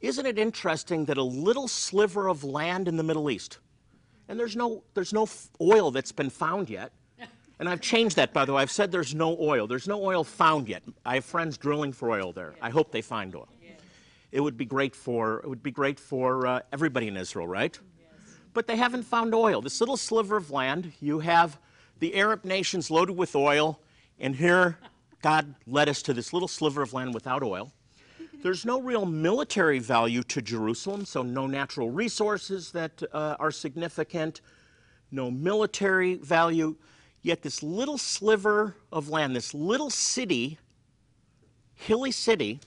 Isn't 0.00 0.26
it 0.26 0.38
interesting 0.38 1.06
that 1.06 1.18
a 1.18 1.22
little 1.22 1.66
sliver 1.66 2.28
of 2.28 2.44
land 2.44 2.86
in 2.86 2.96
the 2.96 3.02
Middle 3.02 3.30
East, 3.30 3.58
and 4.28 4.38
there's 4.38 4.54
no, 4.54 4.84
there's 4.94 5.12
no 5.12 5.28
oil 5.60 5.90
that's 5.90 6.12
been 6.12 6.30
found 6.30 6.70
yet, 6.70 6.92
and 7.58 7.68
I've 7.68 7.80
changed 7.80 8.16
that, 8.16 8.32
by 8.32 8.44
the 8.44 8.52
way. 8.52 8.62
I've 8.62 8.70
said 8.70 8.92
there's 8.92 9.14
no 9.14 9.36
oil. 9.40 9.66
There's 9.66 9.88
no 9.88 10.04
oil 10.04 10.22
found 10.22 10.68
yet. 10.68 10.84
I 11.04 11.16
have 11.16 11.24
friends 11.24 11.58
drilling 11.58 11.92
for 11.92 12.10
oil 12.10 12.32
there. 12.32 12.54
I 12.62 12.70
hope 12.70 12.92
they 12.92 13.02
find 13.02 13.34
oil. 13.34 13.48
it 14.30 14.40
would 14.40 14.56
be 14.56 14.64
great 14.64 14.94
for 14.94 15.40
it 15.40 15.48
would 15.48 15.62
be 15.62 15.70
great 15.72 15.98
for 15.98 16.46
uh, 16.46 16.60
everybody 16.72 17.08
in 17.08 17.16
Israel, 17.16 17.48
right? 17.48 17.76
But 18.54 18.66
they 18.66 18.76
haven't 18.76 19.04
found 19.04 19.34
oil. 19.34 19.60
This 19.60 19.80
little 19.80 19.96
sliver 19.96 20.36
of 20.36 20.50
land, 20.50 20.92
you 21.00 21.20
have 21.20 21.58
the 21.98 22.14
Arab 22.14 22.44
nations 22.44 22.90
loaded 22.90 23.16
with 23.16 23.34
oil, 23.34 23.80
and 24.20 24.36
here 24.36 24.78
God 25.22 25.54
led 25.66 25.88
us 25.88 26.02
to 26.02 26.14
this 26.14 26.32
little 26.32 26.48
sliver 26.48 26.82
of 26.82 26.92
land 26.92 27.14
without 27.14 27.42
oil. 27.42 27.72
There's 28.42 28.64
no 28.64 28.80
real 28.80 29.04
military 29.04 29.78
value 29.78 30.22
to 30.24 30.40
Jerusalem, 30.40 31.04
so 31.04 31.22
no 31.22 31.46
natural 31.46 31.90
resources 31.90 32.70
that 32.72 33.02
uh, 33.12 33.36
are 33.40 33.50
significant, 33.50 34.40
no 35.10 35.30
military 35.30 36.14
value. 36.14 36.76
Yet 37.22 37.42
this 37.42 37.62
little 37.62 37.98
sliver 37.98 38.76
of 38.92 39.08
land, 39.08 39.34
this 39.34 39.54
little 39.54 39.90
city, 39.90 40.58
hilly 41.74 42.12
city, 42.12 42.60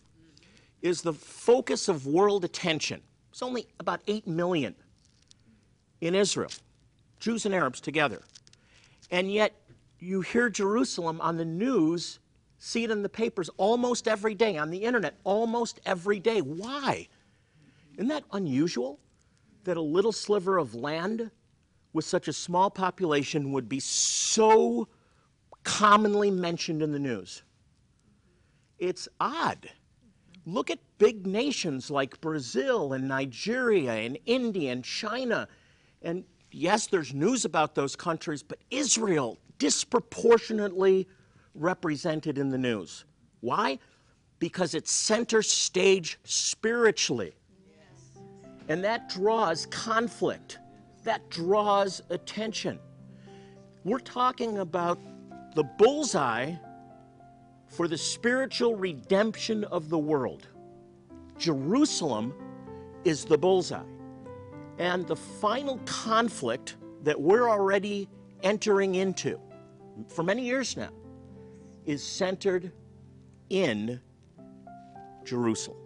is 0.81 1.01
the 1.01 1.13
focus 1.13 1.87
of 1.87 2.05
world 2.05 2.43
attention. 2.43 3.01
It's 3.31 3.41
only 3.41 3.67
about 3.79 4.01
8 4.07 4.27
million 4.27 4.75
in 6.01 6.15
Israel, 6.15 6.51
Jews 7.19 7.45
and 7.45 7.55
Arabs 7.55 7.79
together. 7.79 8.21
And 9.09 9.31
yet 9.31 9.53
you 9.99 10.21
hear 10.21 10.49
Jerusalem 10.49 11.21
on 11.21 11.37
the 11.37 11.45
news, 11.45 12.19
see 12.63 12.83
it 12.83 12.91
in 12.91 13.01
the 13.01 13.09
papers 13.09 13.49
almost 13.57 14.07
every 14.07 14.35
day, 14.35 14.55
on 14.55 14.69
the 14.69 14.77
internet 14.77 15.15
almost 15.23 15.79
every 15.83 16.19
day. 16.19 16.41
Why? 16.41 17.07
Isn't 17.95 18.09
that 18.09 18.23
unusual 18.31 18.99
that 19.63 19.77
a 19.77 19.81
little 19.81 20.11
sliver 20.11 20.59
of 20.59 20.75
land 20.75 21.31
with 21.91 22.05
such 22.05 22.27
a 22.27 22.33
small 22.33 22.69
population 22.69 23.51
would 23.51 23.67
be 23.67 23.79
so 23.79 24.87
commonly 25.63 26.29
mentioned 26.29 26.83
in 26.83 26.91
the 26.91 26.99
news? 26.99 27.41
It's 28.77 29.07
odd. 29.19 29.67
Look 30.45 30.69
at 30.69 30.77
big 30.99 31.25
nations 31.25 31.89
like 31.89 32.21
Brazil 32.21 32.93
and 32.93 33.07
Nigeria 33.07 33.93
and 33.93 34.19
India 34.27 34.71
and 34.71 34.83
China. 34.83 35.47
And 36.03 36.25
yes, 36.51 36.85
there's 36.85 37.11
news 37.11 37.43
about 37.43 37.73
those 37.73 37.95
countries, 37.95 38.43
but 38.43 38.59
Israel 38.69 39.39
disproportionately 39.57 41.07
represented 41.55 42.37
in 42.37 42.49
the 42.49 42.57
news. 42.57 43.05
Why? 43.41 43.79
Because 44.39 44.73
it's 44.73 44.91
center 44.91 45.41
stage 45.41 46.19
spiritually. 46.23 47.33
And 48.67 48.83
that 48.83 49.09
draws 49.09 49.65
conflict, 49.67 50.59
that 51.03 51.29
draws 51.29 52.01
attention. 52.09 52.79
We're 53.83 53.99
talking 53.99 54.59
about 54.59 54.99
the 55.55 55.63
bullseye 55.63 56.53
for 57.67 57.87
the 57.87 57.97
spiritual 57.97 58.75
redemption 58.75 59.63
of 59.65 59.89
the 59.89 59.97
world. 59.97 60.47
Jerusalem 61.37 62.33
is 63.03 63.25
the 63.25 63.37
bullseye. 63.37 63.83
And 64.77 65.07
the 65.07 65.15
final 65.15 65.79
conflict 65.85 66.77
that 67.03 67.19
we're 67.19 67.49
already 67.49 68.07
entering 68.43 68.95
into 68.95 69.39
for 70.07 70.23
many 70.23 70.43
years 70.43 70.77
now 70.77 70.89
is 71.85 72.03
centered 72.03 72.71
in 73.49 73.99
Jerusalem. 75.23 75.77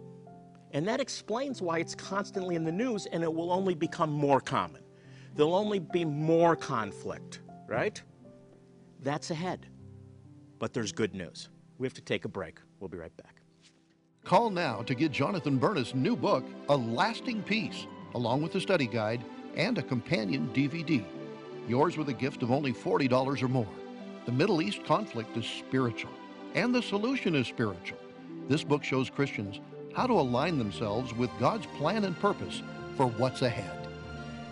And 0.72 0.86
that 0.88 1.00
explains 1.00 1.62
why 1.62 1.78
it's 1.78 1.94
constantly 1.94 2.54
in 2.54 2.64
the 2.64 2.72
news 2.72 3.06
and 3.06 3.22
it 3.22 3.32
will 3.32 3.50
only 3.50 3.74
become 3.74 4.10
more 4.10 4.40
common. 4.40 4.82
There'll 5.34 5.54
only 5.54 5.78
be 5.78 6.04
more 6.04 6.56
conflict, 6.56 7.40
right? 7.66 8.00
That's 9.00 9.30
ahead. 9.30 9.66
But 10.58 10.72
there's 10.72 10.92
good 10.92 11.14
news. 11.14 11.48
We 11.78 11.86
have 11.86 11.94
to 11.94 12.02
take 12.02 12.24
a 12.24 12.28
break. 12.28 12.58
We'll 12.80 12.88
be 12.88 12.98
right 12.98 13.16
back. 13.16 13.42
Call 14.24 14.50
now 14.50 14.82
to 14.82 14.94
get 14.94 15.12
Jonathan 15.12 15.56
Bernis' 15.56 15.94
new 15.94 16.16
book, 16.16 16.44
A 16.68 16.76
Lasting 16.76 17.42
Peace, 17.42 17.86
along 18.14 18.42
with 18.42 18.54
a 18.56 18.60
study 18.60 18.86
guide 18.86 19.24
and 19.54 19.78
a 19.78 19.82
companion 19.82 20.50
DVD. 20.52 21.04
Yours 21.68 21.96
with 21.96 22.08
a 22.08 22.12
gift 22.12 22.42
of 22.42 22.50
only 22.50 22.72
$40 22.72 23.42
or 23.42 23.48
more. 23.48 23.68
The 24.26 24.32
Middle 24.32 24.60
East 24.60 24.84
conflict 24.84 25.36
is 25.36 25.46
spiritual, 25.46 26.10
and 26.56 26.74
the 26.74 26.82
solution 26.82 27.36
is 27.36 27.46
spiritual. 27.46 27.98
This 28.48 28.64
book 28.64 28.82
shows 28.82 29.08
Christians 29.08 29.60
how 29.94 30.08
to 30.08 30.14
align 30.14 30.58
themselves 30.58 31.14
with 31.14 31.30
God's 31.38 31.66
plan 31.78 32.02
and 32.02 32.18
purpose 32.18 32.60
for 32.96 33.06
what's 33.06 33.42
ahead. 33.42 33.86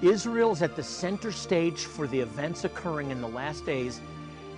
Israel 0.00 0.52
is 0.52 0.62
at 0.62 0.76
the 0.76 0.82
center 0.82 1.32
stage 1.32 1.80
for 1.80 2.06
the 2.06 2.20
events 2.20 2.62
occurring 2.62 3.10
in 3.10 3.20
the 3.20 3.26
last 3.26 3.66
days, 3.66 4.00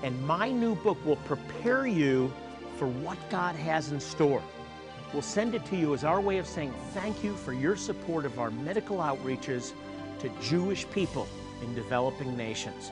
and 0.02 0.20
my 0.26 0.50
new 0.50 0.74
book 0.74 1.02
will 1.06 1.16
prepare 1.16 1.86
you 1.86 2.30
for 2.76 2.86
what 2.86 3.16
God 3.30 3.56
has 3.56 3.92
in 3.92 4.00
store. 4.00 4.42
We'll 5.14 5.22
send 5.22 5.54
it 5.54 5.64
to 5.66 5.76
you 5.76 5.94
as 5.94 6.04
our 6.04 6.20
way 6.20 6.36
of 6.36 6.46
saying 6.46 6.74
thank 6.92 7.24
you 7.24 7.34
for 7.36 7.54
your 7.54 7.74
support 7.74 8.26
of 8.26 8.38
our 8.38 8.50
medical 8.50 8.98
outreaches 8.98 9.72
to 10.18 10.28
Jewish 10.42 10.86
people 10.90 11.26
in 11.62 11.74
developing 11.74 12.36
nations. 12.36 12.90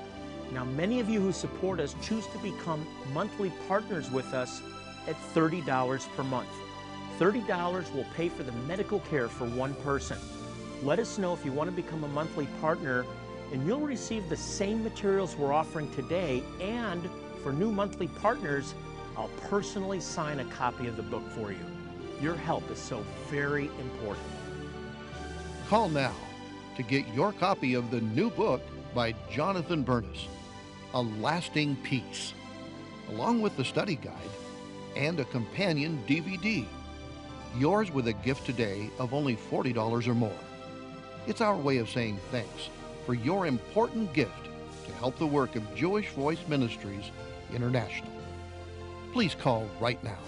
Now, 0.53 0.65
many 0.65 1.01
of 1.01 1.09
you 1.09 1.21
who 1.21 1.33
support 1.33 1.81
us 1.81 1.97
choose 2.03 2.27
to 2.29 2.39
become 2.39 2.87
monthly 3.13 3.51
partners 3.67 4.11
with 4.11 4.33
us 4.35 4.63
at 5.09 5.17
$30 5.35 6.09
per 6.17 6.23
month. 6.23 6.49
$30 7.19 7.95
will 7.95 8.07
pay 8.17 8.29
for 8.29 8.43
the 8.43 8.53
medical 8.69 9.01
care 9.01 9.29
for 9.29 9.47
one 9.47 9.75
person. 9.77 10.19
Let 10.83 10.99
us 10.99 11.19
know 11.19 11.33
if 11.33 11.45
you 11.45 11.53
want 11.53 11.71
to 11.71 11.77
become 11.77 12.05
a 12.05 12.09
monthly 12.09 12.47
partner, 12.61 13.05
and 13.53 13.67
you'll 13.67 13.81
receive 13.81 14.29
the 14.29 14.37
same 14.37 14.83
materials 14.83 15.37
we're 15.37 15.53
offering 15.53 15.91
today. 15.93 16.43
And 16.61 17.09
for 17.43 17.53
new 17.53 17.71
monthly 17.71 18.09
partners, 18.09 18.75
I'll 19.17 19.31
personally 19.49 20.01
sign 20.01 20.41
a 20.41 20.45
copy 20.47 20.89
of 20.89 20.97
the 20.97 21.03
book 21.03 21.29
for 21.31 21.53
you. 21.53 21.65
Your 22.21 22.35
help 22.35 22.69
is 22.71 22.79
so 22.79 23.05
very 23.29 23.67
important. 23.79 24.27
Call 25.69 25.89
now 25.89 26.15
to 26.77 26.83
get 26.83 27.07
your 27.15 27.33
copy 27.33 27.75
of 27.75 27.91
the 27.91 28.01
new 28.01 28.31
book 28.31 28.61
by 28.95 29.15
Jonathan 29.31 29.83
Bernis, 29.83 30.29
A 30.95 31.03
Lasting 31.03 31.77
Peace, 31.83 32.33
along 33.11 33.43
with 33.43 33.57
the 33.57 33.65
study 33.65 33.97
guide 33.97 34.13
and 34.97 35.19
a 35.19 35.25
companion 35.25 36.03
DVD. 36.07 36.65
Yours 37.59 37.91
with 37.91 38.09
a 38.09 38.13
gift 38.13 38.47
today 38.47 38.91
of 38.99 39.13
only 39.13 39.37
$40 39.37 40.07
or 40.07 40.15
more. 40.15 40.33
It's 41.27 41.41
our 41.41 41.57
way 41.57 41.79
of 41.79 41.91
saying 41.91 42.19
thanks 42.31 42.69
for 43.05 43.15
your 43.15 43.47
important 43.47 44.13
gift 44.13 44.33
to 44.87 44.93
help 44.95 45.19
the 45.19 45.27
work 45.27 45.57
of 45.57 45.75
Jewish 45.75 46.11
Voice 46.11 46.41
Ministries 46.49 47.11
International. 47.53 48.11
Please 49.13 49.35
call 49.35 49.69
right 49.81 50.03
now. 50.05 50.19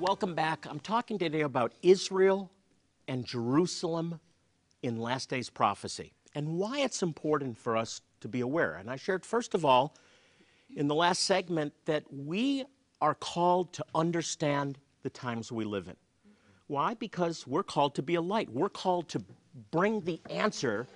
Welcome 0.00 0.34
back. 0.34 0.66
I'm 0.66 0.80
talking 0.80 1.18
today 1.18 1.42
about 1.42 1.74
Israel 1.82 2.50
and 3.06 3.22
Jerusalem 3.22 4.18
in 4.82 4.98
last 4.98 5.28
days 5.28 5.50
prophecy 5.50 6.14
and 6.34 6.56
why 6.56 6.78
it's 6.80 7.02
important 7.02 7.58
for 7.58 7.76
us 7.76 8.00
to 8.22 8.28
be 8.28 8.40
aware. 8.40 8.76
And 8.76 8.90
I 8.90 8.96
shared, 8.96 9.26
first 9.26 9.54
of 9.54 9.66
all, 9.66 9.94
in 10.74 10.88
the 10.88 10.94
last 10.94 11.24
segment, 11.24 11.74
that 11.84 12.04
we 12.10 12.64
are 13.02 13.14
called 13.14 13.74
to 13.74 13.84
understand 13.94 14.78
the 15.02 15.10
times 15.10 15.52
we 15.52 15.66
live 15.66 15.86
in. 15.86 15.96
Why? 16.68 16.94
Because 16.94 17.46
we're 17.46 17.62
called 17.62 17.94
to 17.96 18.02
be 18.02 18.14
a 18.14 18.22
light. 18.22 18.48
We're 18.48 18.70
called 18.70 19.06
to 19.10 19.22
bring 19.70 20.00
the 20.00 20.18
answer 20.30 20.86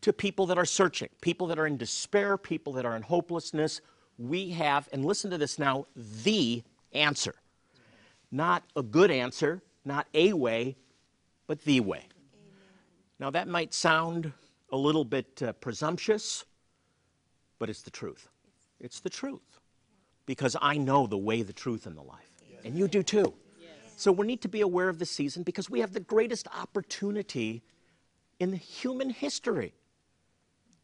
to 0.00 0.12
people 0.12 0.46
that 0.46 0.58
are 0.58 0.64
searching, 0.64 1.08
people 1.20 1.46
that 1.46 1.58
are 1.60 1.68
in 1.68 1.76
despair, 1.76 2.36
people 2.36 2.72
that 2.72 2.84
are 2.84 2.96
in 2.96 3.02
hopelessness. 3.02 3.80
We 4.18 4.50
have, 4.50 4.88
and 4.92 5.04
listen 5.04 5.30
to 5.30 5.38
this 5.38 5.56
now, 5.56 5.86
the 5.94 6.64
answer. 6.92 7.36
Not 8.32 8.64
a 8.76 8.82
good 8.82 9.10
answer, 9.10 9.62
not 9.84 10.06
a 10.14 10.32
way, 10.32 10.76
but 11.46 11.62
the 11.64 11.80
way. 11.80 12.04
Now, 13.18 13.30
that 13.30 13.48
might 13.48 13.74
sound 13.74 14.32
a 14.72 14.76
little 14.76 15.04
bit 15.04 15.42
uh, 15.42 15.52
presumptuous, 15.54 16.44
but 17.58 17.68
it's 17.68 17.82
the 17.82 17.90
truth. 17.90 18.28
It's 18.80 19.00
the 19.00 19.10
truth. 19.10 19.60
Because 20.26 20.56
I 20.62 20.78
know 20.78 21.06
the 21.06 21.18
way, 21.18 21.42
the 21.42 21.52
truth, 21.52 21.86
and 21.86 21.96
the 21.96 22.02
life. 22.02 22.30
And 22.64 22.78
you 22.78 22.88
do 22.88 23.02
too. 23.02 23.34
So 23.96 24.10
we 24.12 24.26
need 24.26 24.40
to 24.42 24.48
be 24.48 24.62
aware 24.62 24.88
of 24.88 24.98
the 24.98 25.04
season 25.04 25.42
because 25.42 25.68
we 25.68 25.80
have 25.80 25.92
the 25.92 26.00
greatest 26.00 26.48
opportunity 26.56 27.62
in 28.38 28.54
human 28.54 29.10
history. 29.10 29.74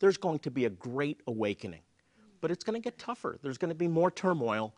There's 0.00 0.18
going 0.18 0.40
to 0.40 0.50
be 0.50 0.66
a 0.66 0.70
great 0.70 1.22
awakening, 1.26 1.80
but 2.42 2.50
it's 2.50 2.62
going 2.62 2.80
to 2.80 2.84
get 2.84 2.98
tougher. 2.98 3.38
There's 3.42 3.56
going 3.56 3.70
to 3.70 3.74
be 3.74 3.88
more 3.88 4.10
turmoil, 4.10 4.74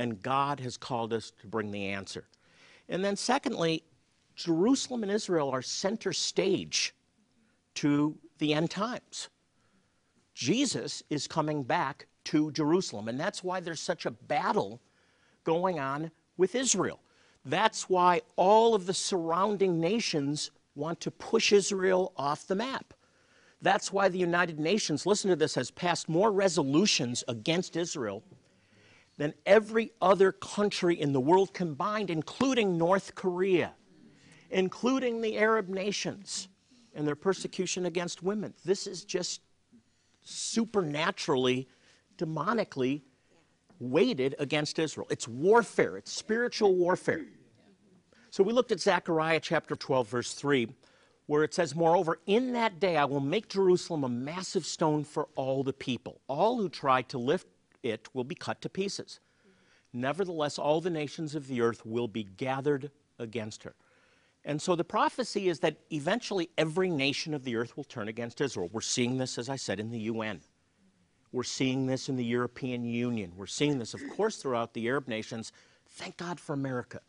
and 0.00 0.22
God 0.22 0.60
has 0.60 0.78
called 0.78 1.12
us 1.12 1.30
to 1.42 1.46
bring 1.46 1.70
the 1.70 1.88
answer. 1.88 2.24
And 2.88 3.04
then, 3.04 3.16
secondly, 3.16 3.84
Jerusalem 4.34 5.02
and 5.02 5.12
Israel 5.12 5.50
are 5.50 5.60
center 5.60 6.14
stage 6.14 6.94
to 7.74 8.16
the 8.38 8.54
end 8.54 8.70
times. 8.70 9.28
Jesus 10.32 11.02
is 11.10 11.26
coming 11.26 11.62
back 11.62 12.06
to 12.24 12.50
Jerusalem, 12.50 13.08
and 13.08 13.20
that's 13.20 13.44
why 13.44 13.60
there's 13.60 13.80
such 13.80 14.06
a 14.06 14.10
battle 14.10 14.80
going 15.44 15.78
on 15.78 16.10
with 16.38 16.54
Israel. 16.54 17.00
That's 17.44 17.90
why 17.90 18.22
all 18.36 18.74
of 18.74 18.86
the 18.86 18.94
surrounding 18.94 19.80
nations 19.80 20.50
want 20.74 20.98
to 21.00 21.10
push 21.10 21.52
Israel 21.52 22.14
off 22.16 22.46
the 22.46 22.54
map. 22.54 22.94
That's 23.60 23.92
why 23.92 24.08
the 24.08 24.18
United 24.18 24.58
Nations, 24.58 25.04
listen 25.04 25.28
to 25.28 25.36
this, 25.36 25.56
has 25.56 25.70
passed 25.70 26.08
more 26.08 26.32
resolutions 26.32 27.22
against 27.28 27.76
Israel 27.76 28.22
than 29.20 29.34
every 29.44 29.92
other 30.00 30.32
country 30.32 30.98
in 30.98 31.12
the 31.12 31.20
world 31.20 31.52
combined, 31.52 32.08
including 32.08 32.78
North 32.78 33.14
Korea, 33.14 33.74
including 34.48 35.20
the 35.20 35.36
Arab 35.36 35.68
nations 35.68 36.48
and 36.94 37.06
their 37.06 37.14
persecution 37.14 37.84
against 37.84 38.22
women. 38.22 38.54
This 38.64 38.86
is 38.86 39.04
just 39.04 39.42
supernaturally, 40.22 41.68
demonically 42.16 43.02
weighted 43.78 44.36
against 44.38 44.78
Israel. 44.78 45.06
It's 45.10 45.28
warfare, 45.28 45.98
it's 45.98 46.10
spiritual 46.10 46.74
warfare. 46.74 47.26
So 48.30 48.42
we 48.42 48.54
looked 48.54 48.72
at 48.72 48.80
Zechariah 48.80 49.40
chapter 49.40 49.76
12, 49.76 50.08
verse 50.08 50.32
3, 50.32 50.66
where 51.26 51.44
it 51.44 51.52
says, 51.52 51.74
Moreover, 51.74 52.20
in 52.24 52.54
that 52.54 52.80
day 52.80 52.96
I 52.96 53.04
will 53.04 53.20
make 53.20 53.50
Jerusalem 53.50 54.02
a 54.02 54.08
massive 54.08 54.64
stone 54.64 55.04
for 55.04 55.28
all 55.34 55.62
the 55.62 55.74
people. 55.74 56.22
All 56.26 56.56
who 56.56 56.70
try 56.70 57.02
to 57.02 57.18
lift 57.18 57.46
it 57.82 58.08
will 58.14 58.24
be 58.24 58.34
cut 58.34 58.60
to 58.62 58.68
pieces. 58.68 59.20
Nevertheless, 59.92 60.58
all 60.58 60.80
the 60.80 60.90
nations 60.90 61.34
of 61.34 61.48
the 61.48 61.60
earth 61.60 61.84
will 61.84 62.08
be 62.08 62.24
gathered 62.24 62.90
against 63.18 63.64
her. 63.64 63.74
And 64.44 64.60
so 64.60 64.74
the 64.74 64.84
prophecy 64.84 65.48
is 65.48 65.60
that 65.60 65.76
eventually 65.92 66.48
every 66.56 66.88
nation 66.88 67.34
of 67.34 67.44
the 67.44 67.56
earth 67.56 67.76
will 67.76 67.84
turn 67.84 68.08
against 68.08 68.40
Israel. 68.40 68.70
We're 68.72 68.80
seeing 68.80 69.18
this, 69.18 69.36
as 69.36 69.48
I 69.48 69.56
said, 69.56 69.80
in 69.80 69.90
the 69.90 69.98
UN. 70.00 70.40
We're 71.32 71.42
seeing 71.42 71.86
this 71.86 72.08
in 72.08 72.16
the 72.16 72.24
European 72.24 72.84
Union. 72.84 73.32
We're 73.36 73.46
seeing 73.46 73.78
this, 73.78 73.94
of 73.94 74.00
course, 74.16 74.36
throughout 74.36 74.72
the 74.74 74.88
Arab 74.88 75.08
nations. 75.08 75.52
Thank 75.90 76.16
God 76.16 76.40
for 76.40 76.54
America. 76.54 77.00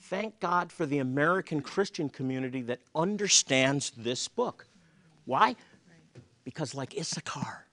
Thank 0.00 0.40
God 0.40 0.72
for 0.72 0.86
the 0.86 0.98
American 0.98 1.60
Christian 1.60 2.08
community 2.08 2.62
that 2.62 2.80
understands 2.94 3.92
this 3.96 4.26
book. 4.26 4.66
Why? 5.26 5.54
Because, 6.44 6.74
like 6.74 6.96
Issachar, 6.96 7.66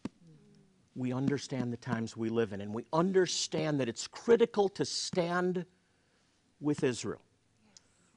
we 0.96 1.12
understand 1.12 1.74
the 1.74 1.78
times 1.78 2.16
we 2.16 2.30
live 2.30 2.54
in, 2.54 2.62
and 2.62 2.74
we 2.74 2.86
understand 2.94 3.80
that 3.80 3.90
it's 3.90 4.08
critical 4.08 4.70
to 4.70 4.86
stand 4.86 5.66
with 6.62 6.84
Israel. 6.84 7.22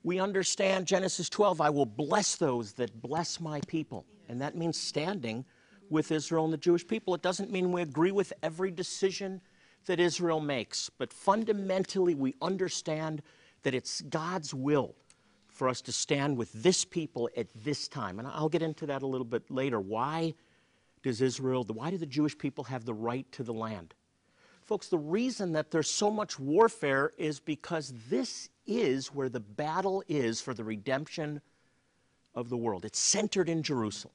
We 0.04 0.20
understand 0.20 0.86
Genesis 0.86 1.28
12 1.28 1.60
I 1.60 1.70
will 1.70 1.86
bless 1.86 2.36
those 2.36 2.72
that 2.74 3.02
bless 3.02 3.40
my 3.40 3.60
people. 3.66 4.06
And 4.28 4.40
that 4.40 4.56
means 4.56 4.78
standing 4.78 5.44
with 5.90 6.12
Israel 6.12 6.44
and 6.44 6.52
the 6.52 6.58
Jewish 6.58 6.86
people. 6.86 7.14
It 7.14 7.22
doesn't 7.22 7.50
mean 7.50 7.72
we 7.72 7.82
agree 7.82 8.12
with 8.12 8.32
every 8.42 8.70
decision 8.70 9.40
that 9.86 9.98
Israel 9.98 10.40
makes, 10.40 10.90
but 10.90 11.12
fundamentally 11.12 12.14
we 12.14 12.34
understand 12.42 13.22
that 13.62 13.74
it's 13.74 14.02
God's 14.02 14.54
will 14.54 14.94
for 15.48 15.68
us 15.68 15.80
to 15.82 15.92
stand 15.92 16.36
with 16.36 16.52
this 16.52 16.84
people 16.84 17.28
at 17.36 17.48
this 17.64 17.88
time. 17.88 18.18
And 18.18 18.28
I'll 18.28 18.48
get 18.48 18.62
into 18.62 18.86
that 18.86 19.02
a 19.02 19.06
little 19.06 19.24
bit 19.24 19.50
later. 19.50 19.80
Why 19.80 20.34
does 21.08 21.22
Israel, 21.22 21.64
why 21.66 21.90
do 21.90 21.96
the 21.96 22.04
Jewish 22.04 22.36
people 22.36 22.64
have 22.64 22.84
the 22.84 22.92
right 22.92 23.30
to 23.32 23.42
the 23.42 23.54
land? 23.54 23.94
Folks, 24.60 24.88
the 24.88 24.98
reason 24.98 25.52
that 25.52 25.70
there's 25.70 25.90
so 25.90 26.10
much 26.10 26.38
warfare 26.38 27.12
is 27.16 27.40
because 27.40 27.94
this 28.10 28.50
is 28.66 29.08
where 29.08 29.30
the 29.30 29.40
battle 29.40 30.04
is 30.06 30.42
for 30.42 30.52
the 30.52 30.62
redemption 30.62 31.40
of 32.34 32.50
the 32.50 32.58
world. 32.58 32.84
It's 32.84 32.98
centered 32.98 33.48
in 33.48 33.62
Jerusalem. 33.62 34.12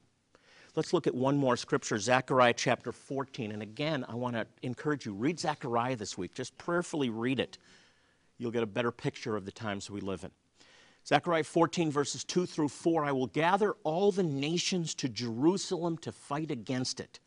Let's 0.76 0.92
look 0.92 1.08
at 1.08 1.14
one 1.16 1.36
more 1.36 1.56
scripture, 1.56 1.98
Zechariah 1.98 2.54
chapter 2.56 2.92
14. 2.92 3.50
And 3.50 3.62
again, 3.62 4.04
I 4.08 4.14
want 4.14 4.36
to 4.36 4.46
encourage 4.62 5.04
you, 5.04 5.14
read 5.14 5.40
Zechariah 5.40 5.96
this 5.96 6.16
week. 6.16 6.32
Just 6.32 6.56
prayerfully 6.58 7.10
read 7.10 7.40
it. 7.40 7.58
You'll 8.38 8.52
get 8.52 8.62
a 8.62 8.66
better 8.66 8.92
picture 8.92 9.34
of 9.34 9.44
the 9.44 9.52
times 9.52 9.90
we 9.90 10.00
live 10.00 10.22
in. 10.22 10.30
Zechariah 11.06 11.44
14, 11.44 11.90
verses 11.90 12.24
2 12.24 12.46
through 12.46 12.68
4 12.68 13.04
I 13.04 13.12
will 13.12 13.26
gather 13.26 13.72
all 13.82 14.10
the 14.10 14.22
nations 14.22 14.94
to 14.94 15.08
Jerusalem 15.08 15.98
to 15.98 16.12
fight 16.12 16.50
against 16.50 16.98
it. 16.98 17.20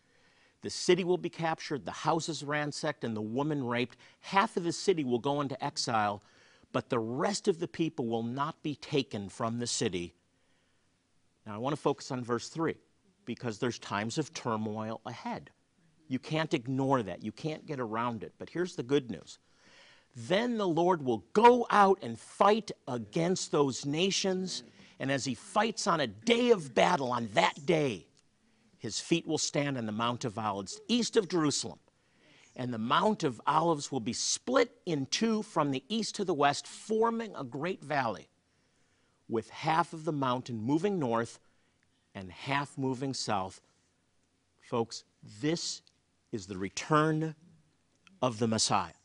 The 0.62 0.70
city 0.72 1.04
will 1.04 1.20
be 1.20 1.30
captured, 1.30 1.86
the 1.86 1.92
houses 1.92 2.44
ransacked, 2.44 3.04
and 3.04 3.16
the 3.16 3.22
woman 3.22 3.64
raped. 3.64 3.98
Half 4.22 4.58
of 4.58 4.64
the 4.64 4.72
city 4.72 5.04
will 5.04 5.20
go 5.20 5.42
into 5.42 5.64
exile, 5.64 6.24
but 6.72 6.90
the 6.90 7.00
rest 7.00 7.48
of 7.48 7.60
the 7.60 7.68
people 7.68 8.08
will 8.08 8.24
not 8.24 8.62
be 8.64 8.76
taken 8.76 9.30
from 9.30 9.60
the 9.60 9.68
city. 9.68 10.16
Now, 11.46 11.54
I 11.54 11.58
want 11.60 11.76
to 11.76 11.82
focus 11.82 12.12
on 12.12 12.24
verse 12.24 12.50
3 12.50 12.76
because 13.26 13.60
there's 13.60 13.78
times 13.78 14.18
of 14.18 14.34
turmoil 14.34 15.02
ahead. 15.06 15.52
You 16.08 16.20
can't 16.20 16.54
ignore 16.54 17.04
that. 17.04 17.24
You 17.24 17.32
can't 17.32 17.66
get 17.66 17.80
around 17.80 18.24
it. 18.24 18.34
But 18.40 18.50
here's 18.50 18.76
the 18.76 18.84
good 18.84 19.12
news. 19.12 19.38
Then 20.20 20.58
the 20.58 20.68
Lord 20.68 21.06
will 21.06 21.24
go 21.34 21.68
out 21.70 22.00
and 22.02 22.18
fight 22.18 22.72
against 22.88 23.52
those 23.52 23.86
nations. 23.86 24.64
And 25.00 25.12
as 25.12 25.26
he 25.26 25.36
fights 25.36 25.86
on 25.86 26.00
a 26.00 26.08
day 26.08 26.50
of 26.50 26.74
battle, 26.74 27.12
on 27.12 27.30
that 27.36 27.68
day, 27.68 28.08
his 28.80 29.00
feet 29.00 29.28
will 29.28 29.38
stand 29.38 29.78
on 29.78 29.86
the 29.86 29.92
Mount 29.92 30.26
of 30.26 30.40
Olives, 30.40 30.82
east 30.88 31.18
of 31.18 31.30
Jerusalem. 31.30 31.78
And 32.56 32.74
the 32.74 32.80
Mount 32.80 33.24
of 33.24 33.40
Olives 33.46 33.92
will 33.92 34.00
be 34.00 34.14
split 34.14 34.72
in 34.88 35.06
two 35.06 35.44
from 35.44 35.70
the 35.70 35.84
east 35.88 36.16
to 36.16 36.26
the 36.26 36.34
west, 36.34 36.66
forming 36.66 37.36
a 37.36 37.44
great 37.44 37.84
valley, 37.84 38.28
with 39.30 39.52
half 39.52 39.94
of 39.94 40.04
the 40.04 40.12
mountain 40.12 40.60
moving 40.60 40.98
north 40.98 41.40
and 42.16 42.32
half 42.32 42.76
moving 42.76 43.14
south. 43.14 43.62
Folks, 44.62 45.04
this 45.42 45.84
is 46.32 46.48
the 46.48 46.58
return 46.58 47.36
of 48.20 48.40
the 48.40 48.48
Messiah. 48.48 48.97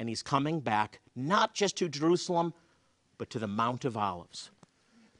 And 0.00 0.08
he's 0.08 0.22
coming 0.22 0.60
back 0.60 1.00
not 1.14 1.54
just 1.54 1.76
to 1.76 1.88
Jerusalem, 1.88 2.54
but 3.18 3.28
to 3.30 3.38
the 3.38 3.46
Mount 3.46 3.84
of 3.84 3.98
Olives. 3.98 4.50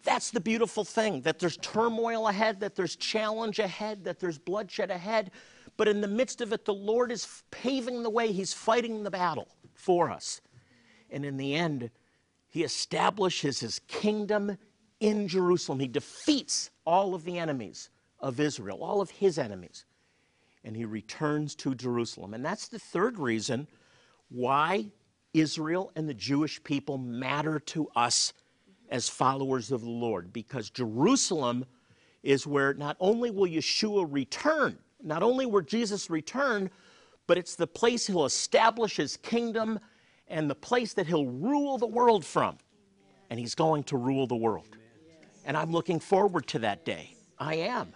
That's 0.02 0.30
the 0.30 0.40
beautiful 0.40 0.84
thing 0.84 1.20
that 1.20 1.38
there's 1.38 1.58
turmoil 1.58 2.28
ahead, 2.28 2.60
that 2.60 2.74
there's 2.74 2.96
challenge 2.96 3.58
ahead, 3.58 4.04
that 4.04 4.18
there's 4.18 4.38
bloodshed 4.38 4.90
ahead. 4.90 5.32
But 5.76 5.86
in 5.86 6.00
the 6.00 6.08
midst 6.08 6.40
of 6.40 6.54
it, 6.54 6.64
the 6.64 6.72
Lord 6.72 7.12
is 7.12 7.42
paving 7.50 8.02
the 8.02 8.08
way. 8.08 8.32
He's 8.32 8.54
fighting 8.54 9.02
the 9.02 9.10
battle 9.10 9.48
for 9.74 10.10
us. 10.10 10.40
And 11.10 11.26
in 11.26 11.36
the 11.36 11.54
end, 11.54 11.90
He 12.48 12.64
establishes 12.64 13.60
His 13.60 13.80
kingdom 13.80 14.56
in 15.00 15.28
Jerusalem. 15.28 15.80
He 15.80 15.88
defeats 15.88 16.70
all 16.86 17.14
of 17.14 17.24
the 17.24 17.38
enemies 17.38 17.90
of 18.18 18.40
Israel, 18.40 18.82
all 18.82 19.02
of 19.02 19.10
his 19.10 19.38
enemies, 19.38 19.84
and 20.64 20.74
he 20.74 20.86
returns 20.86 21.54
to 21.56 21.74
Jerusalem. 21.74 22.32
And 22.32 22.42
that's 22.42 22.68
the 22.68 22.78
third 22.78 23.18
reason 23.18 23.66
why 24.30 24.86
Israel 25.34 25.92
and 25.94 26.08
the 26.08 26.14
Jewish 26.14 26.62
people 26.62 26.98
matter 26.98 27.60
to 27.60 27.88
us 27.94 28.32
as 28.90 29.08
followers 29.08 29.70
of 29.70 29.82
the 29.82 29.90
Lord, 29.90 30.32
because 30.32 30.70
Jerusalem 30.70 31.64
is 32.22 32.46
where 32.46 32.74
not 32.74 32.96
only 33.00 33.30
will 33.30 33.46
Yeshua 33.46 34.06
return, 34.08 34.78
not 35.02 35.22
only 35.22 35.46
will 35.46 35.62
Jesus 35.62 36.10
return, 36.10 36.70
but 37.26 37.38
it's 37.38 37.54
the 37.54 37.66
place 37.66 38.06
he'll 38.06 38.24
establish 38.24 38.96
his 38.96 39.16
kingdom 39.18 39.78
and 40.26 40.50
the 40.50 40.54
place 40.54 40.94
that 40.94 41.06
he'll 41.06 41.26
rule 41.26 41.78
the 41.78 41.86
world 41.86 42.24
from. 42.24 42.58
And 43.30 43.38
he's 43.38 43.54
going 43.54 43.84
to 43.84 43.96
rule 43.96 44.26
the 44.26 44.36
world. 44.36 44.76
And 45.44 45.56
I'm 45.56 45.70
looking 45.70 46.00
forward 46.00 46.46
to 46.48 46.58
that 46.60 46.84
day. 46.84 47.14
I 47.38 47.54
am. 47.54 47.94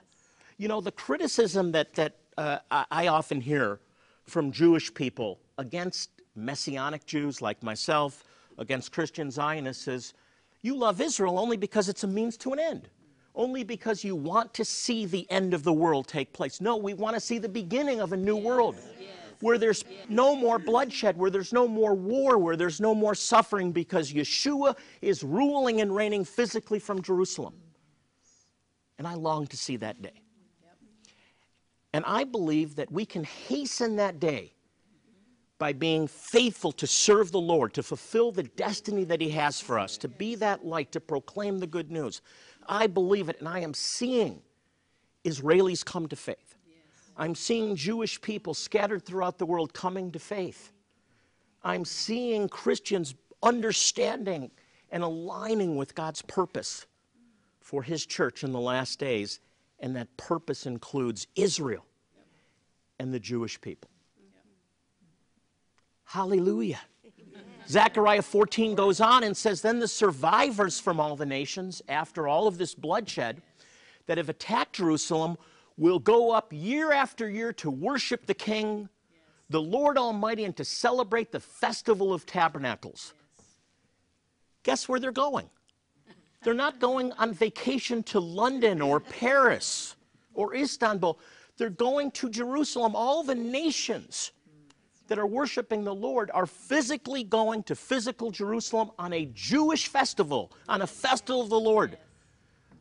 You 0.57 0.69
know, 0.69 0.81
the 0.81 0.93
criticism 0.93 1.73
that, 1.73 1.95
that 1.95 2.17
uh, 2.39 2.59
I 2.71 3.09
often 3.09 3.41
hear 3.41 3.81
from 4.25 4.53
Jewish 4.53 4.95
people 4.95 5.41
against 5.59 6.11
Messianic 6.35 7.07
Jews 7.07 7.41
like 7.41 7.63
myself, 7.63 8.25
against 8.59 8.93
Christian 8.93 9.31
Zionists 9.31 9.89
is 9.89 10.15
you 10.63 10.77
love 10.77 11.01
Israel 11.01 11.39
only 11.39 11.57
because 11.57 11.89
it's 11.89 12.05
a 12.05 12.07
means 12.07 12.37
to 12.39 12.53
an 12.53 12.59
end, 12.59 12.89
only 13.35 13.65
because 13.65 14.05
you 14.05 14.17
want 14.17 14.55
to 14.55 14.65
see 14.65 15.07
the 15.07 15.31
end 15.31 15.55
of 15.55 15.63
the 15.63 15.73
world 15.73 16.07
take 16.07 16.33
place. 16.33 16.61
No, 16.61 16.77
we 16.77 16.95
want 16.95 17.15
to 17.15 17.21
see 17.21 17.39
the 17.39 17.49
beginning 17.49 18.01
of 18.01 18.13
a 18.13 18.17
new 18.17 18.37
world 18.37 18.77
where 19.41 19.59
there's 19.59 19.85
no 20.09 20.35
more 20.35 20.59
bloodshed, 20.59 21.19
where 21.19 21.31
there's 21.31 21.53
no 21.53 21.69
more 21.69 21.95
war, 21.95 22.39
where 22.39 22.57
there's 22.57 22.81
no 22.81 22.95
more 22.95 23.15
suffering 23.15 23.73
because 23.73 24.13
Yeshua 24.13 24.77
is 25.03 25.23
ruling 25.23 25.81
and 25.81 25.95
reigning 25.95 26.25
physically 26.25 26.79
from 26.79 27.03
Jerusalem. 27.03 27.55
And 28.97 29.07
I 29.07 29.15
long 29.15 29.47
to 29.49 29.57
see 29.57 29.77
that 29.79 30.01
day. 30.01 30.23
And 31.93 32.05
I 32.07 32.25
believe 32.25 32.77
that 32.77 32.91
we 32.91 33.05
can 33.05 33.25
hasten 33.25 33.97
that 33.97 34.19
day 34.19 34.54
by 35.65 35.73
being 35.73 36.07
faithful 36.07 36.73
to 36.73 36.87
serve 36.87 37.33
the 37.33 37.41
Lord, 37.41 37.73
to 37.73 37.83
fulfill 37.83 38.31
the 38.31 38.43
destiny 38.43 39.03
that 39.05 39.23
He 39.23 39.31
has 39.31 39.63
for 39.63 39.79
us, 39.79 39.97
to 39.97 40.09
be 40.09 40.35
that 40.35 40.67
light, 40.67 40.93
to 40.93 41.01
proclaim 41.01 41.59
the 41.59 41.67
good 41.67 41.91
news. 41.91 42.21
I 42.69 42.87
believe 42.87 43.31
it, 43.31 43.39
and 43.39 43.49
I 43.49 43.61
am 43.61 43.73
seeing 43.73 44.43
Israelis 45.25 45.83
come 45.83 46.07
to 46.09 46.17
faith. 46.17 46.57
I'm 47.17 47.35
seeing 47.35 47.77
Jewish 47.77 48.21
people 48.21 48.53
scattered 48.53 49.07
throughout 49.07 49.39
the 49.39 49.47
world 49.47 49.73
coming 49.73 50.13
to 50.13 50.19
faith. 50.19 50.71
I'm 51.63 51.87
seeing 51.87 52.47
Christians 52.47 53.15
understanding 53.43 54.51
and 54.91 55.03
aligning 55.03 55.77
with 55.77 55.95
God's 55.95 56.21
purpose 56.21 56.85
for 57.63 57.83
His 57.83 58.05
church 58.05 58.45
in 58.45 58.53
the 58.53 58.61
last 58.61 58.99
days, 58.99 59.41
and 59.81 59.97
that 59.97 60.15
purpose 60.19 60.67
includes 60.67 61.27
Israel 61.37 61.87
and 62.99 63.15
the 63.15 63.19
Jewish 63.19 63.59
people. 63.63 63.89
Hallelujah. 66.05 66.81
Zechariah 67.67 68.23
14 68.23 68.75
goes 68.75 69.01
on 69.01 69.25
and 69.25 69.37
says, 69.37 69.63
Then 69.63 69.79
the 69.79 69.89
survivors 69.89 70.79
from 70.79 71.01
all 71.01 71.17
the 71.17 71.27
nations, 71.27 71.83
after 71.89 72.29
all 72.29 72.47
of 72.47 72.59
this 72.59 72.75
bloodshed 72.75 73.41
that 74.07 74.19
have 74.19 74.29
attacked 74.29 74.77
Jerusalem, 74.77 75.39
will 75.77 75.99
go 75.99 76.31
up 76.31 76.53
year 76.53 76.93
after 76.93 77.29
year 77.29 77.53
to 77.55 77.71
worship 77.71 78.27
the 78.27 78.35
King, 78.35 78.89
the 79.49 79.61
Lord 79.61 79.99
Almighty 79.99 80.45
and 80.45 80.57
to 80.57 80.65
celebrate 80.65 81.33
the 81.33 81.41
Festival 81.41 82.13
of 82.13 82.27
Tabernacles. 82.27 83.15
Guess 84.63 84.89
where 84.89 85.01
they're 85.01 85.13
going? 85.13 85.49
They're 86.43 86.55
not 86.55 86.79
going 86.79 87.13
on 87.13 87.33
vacation 87.33 88.03
to 88.05 88.21
London 88.21 88.83
or 88.83 89.01
Paris 89.01 89.97
or 90.35 90.55
Istanbul. 90.55 91.19
They're 91.57 91.71
going 91.71 92.11
to 92.13 92.29
Jerusalem. 92.29 92.95
All 92.95 93.23
the 93.23 93.35
nations 93.35 94.33
that 95.09 95.19
are 95.19 95.27
worshiping 95.27 95.85
the 95.85 95.95
Lord 95.95 96.31
are 96.33 96.47
physically 96.47 97.25
going 97.25 97.63
to 97.65 97.75
physical 97.75 98.31
Jerusalem 98.31 98.91
on 98.99 99.13
a 99.13 99.27
Jewish 99.35 99.89
festival, 99.89 100.53
on 100.69 100.83
a 100.83 100.87
festival 100.87 101.43
of 101.43 101.51
the 101.51 101.61
Lord 101.61 101.99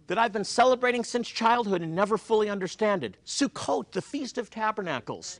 that 0.07 0.17
I've 0.17 0.33
been 0.33 0.43
celebrating 0.43 1.03
since 1.03 1.27
childhood 1.27 1.81
and 1.81 1.95
never 1.95 2.17
fully 2.17 2.49
understood. 2.49 3.17
Sukkot, 3.25 3.91
the 3.91 4.01
Feast 4.01 4.37
of 4.37 4.49
Tabernacles. 4.49 5.39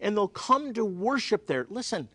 And 0.00 0.16
they'll 0.16 0.28
come 0.28 0.72
to 0.74 0.84
worship 0.84 1.46
there. 1.46 1.66
Listen, 1.70 2.08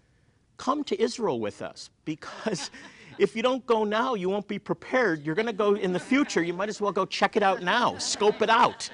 come 0.57 0.83
to 0.85 1.01
Israel 1.01 1.39
with 1.39 1.61
us 1.61 1.89
because 2.05 2.69
if 3.17 3.35
you 3.35 3.41
don't 3.41 3.65
go 3.65 3.83
now, 3.83 4.15
you 4.15 4.29
won't 4.29 4.47
be 4.47 4.59
prepared. 4.59 5.25
You're 5.25 5.35
going 5.35 5.47
to 5.47 5.53
go 5.53 5.75
in 5.75 5.93
the 5.93 5.99
future. 5.99 6.43
You 6.43 6.53
might 6.53 6.69
as 6.69 6.81
well 6.81 6.91
go 6.91 7.05
check 7.05 7.35
it 7.35 7.43
out 7.43 7.63
now, 7.63 7.97
scope 7.97 8.41
it 8.41 8.49
out. 8.49 8.89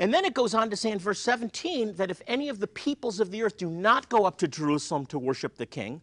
And 0.00 0.14
then 0.14 0.24
it 0.24 0.32
goes 0.32 0.54
on 0.54 0.70
to 0.70 0.76
say 0.76 0.92
in 0.92 0.98
verse 0.98 1.20
17 1.20 1.96
that 1.96 2.10
if 2.10 2.22
any 2.26 2.48
of 2.48 2.58
the 2.58 2.66
peoples 2.66 3.20
of 3.20 3.30
the 3.30 3.42
earth 3.42 3.58
do 3.58 3.68
not 3.68 4.08
go 4.08 4.24
up 4.24 4.38
to 4.38 4.48
Jerusalem 4.48 5.04
to 5.06 5.18
worship 5.18 5.56
the 5.56 5.66
king, 5.66 6.00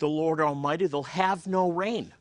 the 0.00 0.08
Lord 0.08 0.40
Almighty, 0.40 0.88
they'll 0.88 1.04
have 1.04 1.46
no 1.46 1.70
rain. 1.70 2.12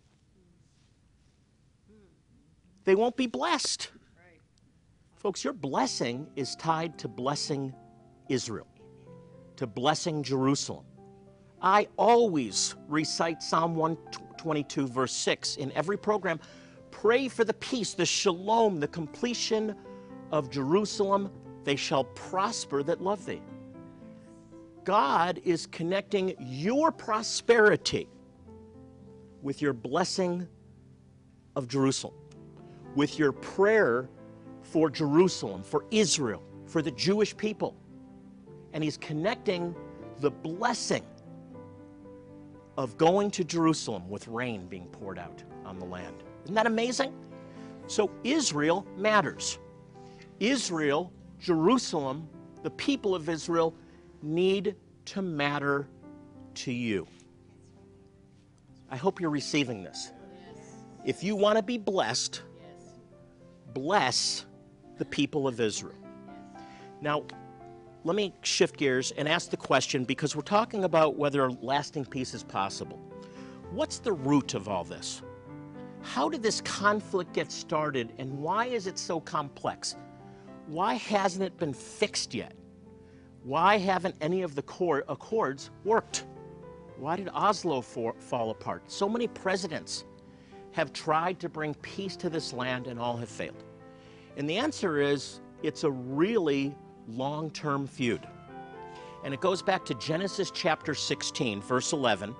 They 2.84 2.94
won't 2.94 3.18
be 3.18 3.26
blessed. 3.26 3.90
Right. 4.16 4.40
Folks, 5.16 5.44
your 5.44 5.54
blessing 5.54 6.28
is 6.36 6.56
tied 6.56 7.00
to 7.00 7.08
blessing 7.08 7.74
Israel, 8.30 8.68
to 9.56 9.66
blessing 9.66 10.22
Jerusalem. 10.22 10.86
I 11.64 11.88
always 11.98 12.76
recite 12.88 13.42
Psalm 13.42 13.76
122, 13.76 14.86
verse 14.88 15.14
6 15.14 15.56
in 15.56 15.72
every 15.72 15.98
program. 15.98 16.40
Pray 16.92 17.28
for 17.28 17.44
the 17.44 17.56
peace, 17.56 17.96
the 17.96 18.06
shalom, 18.06 18.80
the 18.80 18.88
completion 18.88 19.76
of 20.32 20.50
Jerusalem. 20.50 21.32
They 21.64 21.76
shall 21.76 22.06
prosper 22.06 22.84
that 22.84 23.02
love 23.02 23.26
thee. 23.26 23.42
God 24.84 25.42
is 25.44 25.66
connecting 25.68 26.36
your 26.40 26.92
prosperity 26.92 28.08
with 29.42 29.62
your 29.62 29.74
blessing 29.74 30.48
of 31.56 31.68
Jerusalem, 31.68 32.14
with 32.96 33.20
your 33.20 33.32
prayer 33.32 34.10
for 34.62 34.90
Jerusalem, 34.90 35.64
for 35.64 35.86
Israel, 35.92 36.44
for 36.66 36.82
the 36.82 36.92
Jewish 36.92 37.36
people. 37.36 37.76
And 38.74 38.84
He's 38.84 38.98
connecting 38.98 39.76
the 40.20 40.32
blessing 40.32 41.04
of 42.78 42.98
going 42.98 43.32
to 43.32 43.44
Jerusalem 43.44 44.08
with 44.10 44.28
rain 44.28 44.68
being 44.68 44.88
poured 44.88 45.18
out 45.18 45.44
on 45.66 45.80
the 45.80 45.86
land. 45.86 46.24
Isn't 46.44 46.56
that 46.56 46.68
amazing? 46.68 47.14
So 47.88 48.12
Israel 48.24 48.86
matters. 48.96 49.60
Israel, 50.40 51.12
Jerusalem, 51.40 52.28
the 52.64 52.70
people 52.72 53.16
of 53.16 53.30
Israel 53.30 53.74
need 54.22 54.76
to 55.06 55.22
matter 55.22 55.88
to 56.56 56.72
you. 56.72 57.08
I 58.90 58.98
hope 58.98 59.20
you're 59.20 59.30
receiving 59.30 59.84
this. 59.84 60.12
If 61.06 61.24
you 61.24 61.36
want 61.36 61.58
to 61.58 61.64
be 61.64 61.78
blessed, 61.78 62.42
bless 63.74 64.46
the 64.98 65.06
people 65.06 65.48
of 65.48 65.60
Israel. 65.60 65.96
Now, 67.02 67.24
let 68.04 68.16
me 68.16 68.34
shift 68.42 68.78
gears 68.78 69.12
and 69.12 69.28
ask 69.28 69.50
the 69.50 69.58
question 69.58 70.04
because 70.04 70.36
we're 70.36 70.42
talking 70.42 70.84
about 70.84 71.18
whether 71.18 71.52
lasting 71.52 72.06
peace 72.06 72.34
is 72.34 72.44
possible. 72.44 72.98
What's 73.72 74.00
the 74.00 74.14
root 74.14 74.54
of 74.54 74.70
all 74.70 74.84
this? 74.84 75.22
How 76.02 76.30
did 76.30 76.42
this 76.42 76.62
conflict 76.62 77.34
get 77.34 77.52
started 77.52 78.14
and 78.18 78.32
why 78.40 78.68
is 78.68 78.88
it 78.88 78.98
so 78.98 79.20
complex? 79.20 79.96
Why 80.68 80.96
hasn't 80.96 81.46
it 81.46 81.58
been 81.58 81.74
fixed 81.74 82.34
yet? 82.34 82.54
Why 83.44 83.78
haven't 83.78 84.16
any 84.20 84.42
of 84.42 84.54
the 84.54 84.62
core 84.62 85.06
accords 85.08 85.72
worked? 85.86 86.26
Why 86.98 87.16
did 87.16 87.30
Oslo 87.30 87.80
for, 87.80 88.14
fall 88.20 88.50
apart? 88.50 88.84
So 88.92 89.08
many 89.08 89.28
presidents 89.28 90.04
have 90.74 90.92
tried 90.92 91.40
to 91.40 91.48
bring 91.48 91.74
peace 91.76 92.18
to 92.18 92.30
this 92.30 92.52
land 92.52 92.88
and 92.88 93.00
all 93.00 93.16
have 93.16 93.30
failed. 93.30 93.64
And 94.36 94.50
the 94.50 94.58
answer 94.58 95.00
is 95.00 95.40
it's 95.64 95.86
a 95.86 95.92
really 95.92 96.76
long 97.08 97.50
term 97.52 97.88
feud. 97.88 98.28
And 99.24 99.34
it 99.34 99.40
goes 99.40 99.62
back 99.62 99.86
to 99.86 99.94
Genesis 99.96 100.52
chapter 100.52 100.94
16, 100.94 101.62
verse 101.62 101.94
11. 101.94 102.36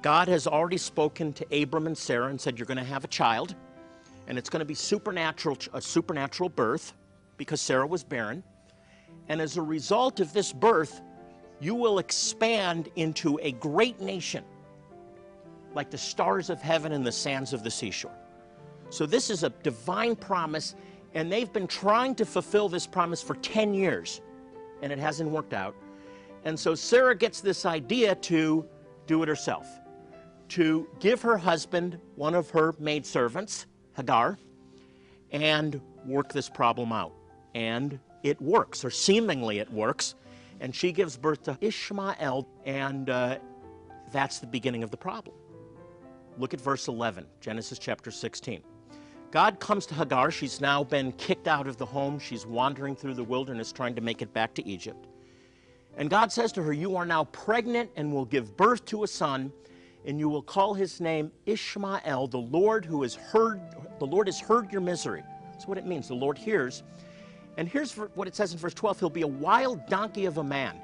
God 0.00 0.28
has 0.28 0.46
already 0.46 0.78
spoken 0.78 1.34
to 1.34 1.62
Abram 1.62 1.86
and 1.86 1.96
Sarah 1.96 2.28
and 2.28 2.40
said, 2.40 2.58
You're 2.58 2.66
going 2.66 2.78
to 2.78 2.84
have 2.84 3.04
a 3.04 3.08
child, 3.08 3.54
and 4.26 4.38
it's 4.38 4.48
going 4.48 4.60
to 4.60 4.66
be 4.66 4.74
supernatural, 4.74 5.58
a 5.74 5.80
supernatural 5.80 6.48
birth 6.48 6.94
because 7.36 7.60
Sarah 7.60 7.86
was 7.86 8.04
barren. 8.04 8.42
And 9.28 9.40
as 9.40 9.56
a 9.56 9.62
result 9.62 10.20
of 10.20 10.32
this 10.32 10.52
birth, 10.52 11.00
you 11.60 11.74
will 11.74 11.98
expand 11.98 12.90
into 12.96 13.38
a 13.42 13.52
great 13.52 14.00
nation, 14.00 14.44
like 15.74 15.90
the 15.90 15.98
stars 15.98 16.50
of 16.50 16.60
heaven 16.60 16.92
and 16.92 17.06
the 17.06 17.12
sands 17.12 17.52
of 17.52 17.62
the 17.62 17.70
seashore. 17.70 18.16
So, 18.90 19.06
this 19.06 19.30
is 19.30 19.42
a 19.42 19.50
divine 19.50 20.14
promise, 20.14 20.74
and 21.14 21.32
they've 21.32 21.52
been 21.52 21.66
trying 21.66 22.14
to 22.16 22.26
fulfill 22.26 22.68
this 22.68 22.86
promise 22.86 23.22
for 23.22 23.34
10 23.36 23.72
years, 23.72 24.20
and 24.82 24.92
it 24.92 24.98
hasn't 24.98 25.30
worked 25.30 25.54
out. 25.54 25.74
And 26.44 26.58
so 26.58 26.74
Sarah 26.74 27.16
gets 27.16 27.40
this 27.40 27.64
idea 27.64 28.14
to 28.16 28.66
do 29.06 29.22
it 29.22 29.28
herself, 29.28 29.66
to 30.50 30.86
give 31.00 31.22
her 31.22 31.38
husband 31.38 31.98
one 32.16 32.34
of 32.34 32.50
her 32.50 32.74
maidservants, 32.78 33.66
Hagar, 33.96 34.38
and 35.30 35.80
work 36.06 36.32
this 36.32 36.48
problem 36.48 36.92
out. 36.92 37.12
And 37.54 37.98
it 38.22 38.40
works, 38.40 38.84
or 38.84 38.90
seemingly 38.90 39.58
it 39.58 39.72
works. 39.72 40.14
And 40.60 40.74
she 40.74 40.92
gives 40.92 41.16
birth 41.16 41.44
to 41.44 41.58
Ishmael, 41.60 42.48
and 42.64 43.10
uh, 43.10 43.38
that's 44.12 44.38
the 44.38 44.46
beginning 44.46 44.82
of 44.82 44.90
the 44.90 44.96
problem. 44.96 45.36
Look 46.38 46.54
at 46.54 46.60
verse 46.60 46.88
11, 46.88 47.26
Genesis 47.40 47.78
chapter 47.78 48.10
16. 48.10 48.62
God 49.30 49.58
comes 49.58 49.84
to 49.86 49.94
Hagar. 49.94 50.30
She's 50.30 50.60
now 50.60 50.84
been 50.84 51.12
kicked 51.12 51.48
out 51.48 51.66
of 51.66 51.76
the 51.76 51.86
home. 51.86 52.18
She's 52.18 52.46
wandering 52.46 52.94
through 52.94 53.14
the 53.14 53.24
wilderness 53.24 53.72
trying 53.72 53.94
to 53.96 54.00
make 54.00 54.22
it 54.22 54.32
back 54.32 54.54
to 54.54 54.66
Egypt. 54.66 55.06
And 55.96 56.10
God 56.10 56.32
says 56.32 56.52
to 56.52 56.62
her, 56.62 56.72
You 56.72 56.96
are 56.96 57.06
now 57.06 57.24
pregnant 57.24 57.90
and 57.96 58.12
will 58.12 58.24
give 58.24 58.56
birth 58.56 58.84
to 58.86 59.04
a 59.04 59.08
son, 59.08 59.52
and 60.04 60.18
you 60.18 60.28
will 60.28 60.42
call 60.42 60.74
his 60.74 61.00
name 61.00 61.32
Ishmael, 61.46 62.28
the 62.28 62.38
Lord 62.38 62.84
who 62.84 63.02
has 63.02 63.14
heard 63.14 63.60
the 63.98 64.06
Lord 64.06 64.26
has 64.26 64.40
heard 64.40 64.72
your 64.72 64.80
misery. 64.80 65.22
That's 65.52 65.66
what 65.66 65.78
it 65.78 65.86
means. 65.86 66.08
The 66.08 66.14
Lord 66.14 66.36
hears. 66.36 66.82
And 67.56 67.68
here's 67.68 67.92
what 67.92 68.26
it 68.26 68.34
says 68.34 68.52
in 68.52 68.58
verse 68.58 68.74
12 68.74 69.00
He'll 69.00 69.10
be 69.10 69.22
a 69.22 69.26
wild 69.26 69.86
donkey 69.86 70.26
of 70.26 70.38
a 70.38 70.44
man. 70.44 70.80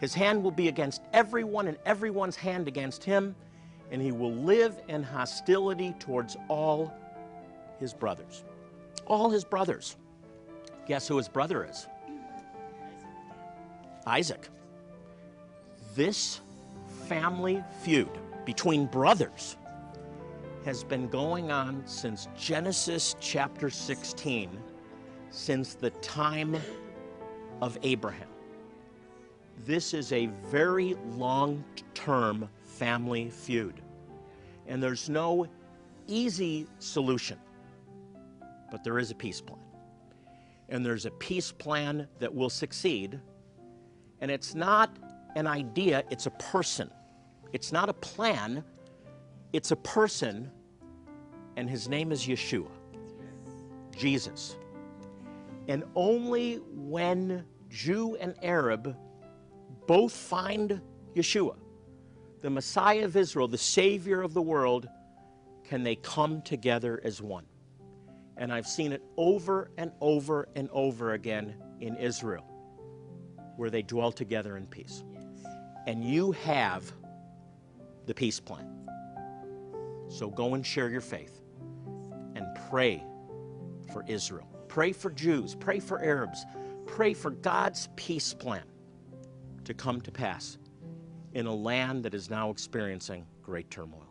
His 0.00 0.14
hand 0.14 0.42
will 0.42 0.50
be 0.50 0.68
against 0.68 1.02
everyone, 1.12 1.68
and 1.68 1.78
everyone's 1.86 2.34
hand 2.34 2.66
against 2.66 3.04
him, 3.04 3.36
and 3.90 4.02
he 4.02 4.10
will 4.10 4.32
live 4.32 4.80
in 4.88 5.02
hostility 5.02 5.94
towards 6.00 6.36
all 6.48 6.92
his 7.78 7.94
brothers. 7.94 8.42
All 9.06 9.30
his 9.30 9.44
brothers. 9.44 9.96
Guess 10.86 11.06
who 11.06 11.16
his 11.16 11.28
brother 11.28 11.64
is? 11.64 11.86
Isaac. 14.06 14.48
This 15.94 16.40
family 17.06 17.62
feud 17.82 18.08
between 18.44 18.86
brothers 18.86 19.56
has 20.64 20.82
been 20.82 21.08
going 21.08 21.50
on 21.50 21.82
since 21.86 22.28
Genesis 22.36 23.14
chapter 23.20 23.70
16, 23.70 24.50
since 25.32 25.74
the 25.74 25.90
time 25.90 26.56
of 27.60 27.76
Abraham. 27.82 28.28
This 29.66 29.92
is 29.94 30.12
a 30.12 30.26
very 30.50 30.94
long 31.16 31.64
term 31.94 32.48
family 32.64 33.30
feud, 33.30 33.80
and 34.68 34.80
there's 34.80 35.08
no 35.08 35.48
easy 36.06 36.68
solution 36.78 37.38
but 38.72 38.82
there 38.82 38.98
is 38.98 39.10
a 39.10 39.14
peace 39.14 39.40
plan. 39.40 39.60
And 40.70 40.84
there's 40.84 41.04
a 41.04 41.10
peace 41.10 41.52
plan 41.52 42.08
that 42.18 42.34
will 42.34 42.48
succeed. 42.48 43.20
And 44.22 44.30
it's 44.30 44.54
not 44.54 44.96
an 45.36 45.46
idea, 45.46 46.04
it's 46.10 46.24
a 46.24 46.30
person. 46.30 46.90
It's 47.52 47.70
not 47.70 47.90
a 47.90 47.92
plan, 47.92 48.64
it's 49.52 49.72
a 49.72 49.76
person, 49.76 50.50
and 51.58 51.68
his 51.68 51.86
name 51.86 52.12
is 52.12 52.26
Yeshua, 52.26 52.70
Jesus. 53.94 54.56
And 55.68 55.84
only 55.94 56.56
when 56.56 57.44
Jew 57.68 58.16
and 58.16 58.34
Arab 58.42 58.96
both 59.86 60.12
find 60.12 60.80
Yeshua, 61.14 61.56
the 62.42 62.50
Messiah 62.50 63.04
of 63.04 63.16
Israel, 63.16 63.48
the 63.48 63.58
Savior 63.58 64.22
of 64.22 64.34
the 64.34 64.42
world, 64.42 64.88
can 65.64 65.82
they 65.82 65.96
come 65.96 66.42
together 66.42 67.00
as 67.04 67.22
one. 67.22 67.46
And 68.36 68.52
I've 68.52 68.66
seen 68.66 68.92
it 68.92 69.02
over 69.16 69.70
and 69.78 69.92
over 70.00 70.48
and 70.56 70.68
over 70.72 71.12
again 71.12 71.54
in 71.80 71.96
Israel. 71.96 72.46
where 73.56 73.70
they 73.70 73.82
dwell 73.82 74.12
together 74.12 74.56
in 74.56 74.66
peace. 74.66 75.04
And 75.86 76.04
you 76.04 76.32
have 76.32 76.90
the 78.06 78.14
peace 78.14 78.40
plan. 78.40 78.68
So 80.08 80.30
go 80.30 80.54
and 80.54 80.64
share 80.66 80.88
your 80.88 81.00
faith 81.00 81.40
and 82.34 82.46
pray 82.70 83.04
for 83.92 84.04
Israel. 84.06 84.48
Pray 84.72 84.92
for 84.92 85.10
Jews. 85.10 85.54
Pray 85.54 85.80
for 85.80 86.02
Arabs. 86.02 86.46
Pray 86.86 87.12
for 87.12 87.30
God's 87.30 87.90
peace 87.94 88.32
plan 88.32 88.62
to 89.64 89.74
come 89.74 90.00
to 90.00 90.10
pass 90.10 90.56
in 91.34 91.44
a 91.44 91.54
land 91.54 92.02
that 92.04 92.14
is 92.14 92.30
now 92.30 92.48
experiencing 92.48 93.26
great 93.42 93.70
turmoil. 93.70 94.06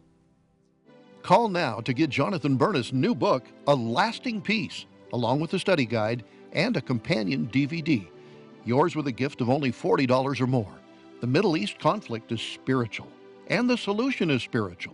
Call 1.23 1.49
now 1.49 1.79
to 1.79 1.93
get 1.93 2.11
Jonathan 2.11 2.57
Bernis' 2.57 2.93
new 2.93 3.15
book, 3.15 3.43
A 3.65 3.73
Lasting 3.73 4.39
Peace, 4.39 4.85
along 5.13 5.39
with 5.39 5.51
a 5.55 5.57
study 5.57 5.87
guide 5.87 6.25
and 6.51 6.77
a 6.77 6.81
companion 6.81 7.49
DVD. 7.51 8.07
Yours 8.63 8.95
with 8.95 9.07
a 9.07 9.11
gift 9.11 9.41
of 9.41 9.49
only 9.49 9.71
$40 9.71 10.39
or 10.39 10.45
more. 10.45 10.75
The 11.21 11.27
Middle 11.27 11.57
East 11.57 11.79
conflict 11.79 12.31
is 12.31 12.39
spiritual, 12.39 13.07
and 13.47 13.67
the 13.67 13.77
solution 13.77 14.29
is 14.29 14.43
spiritual. 14.43 14.93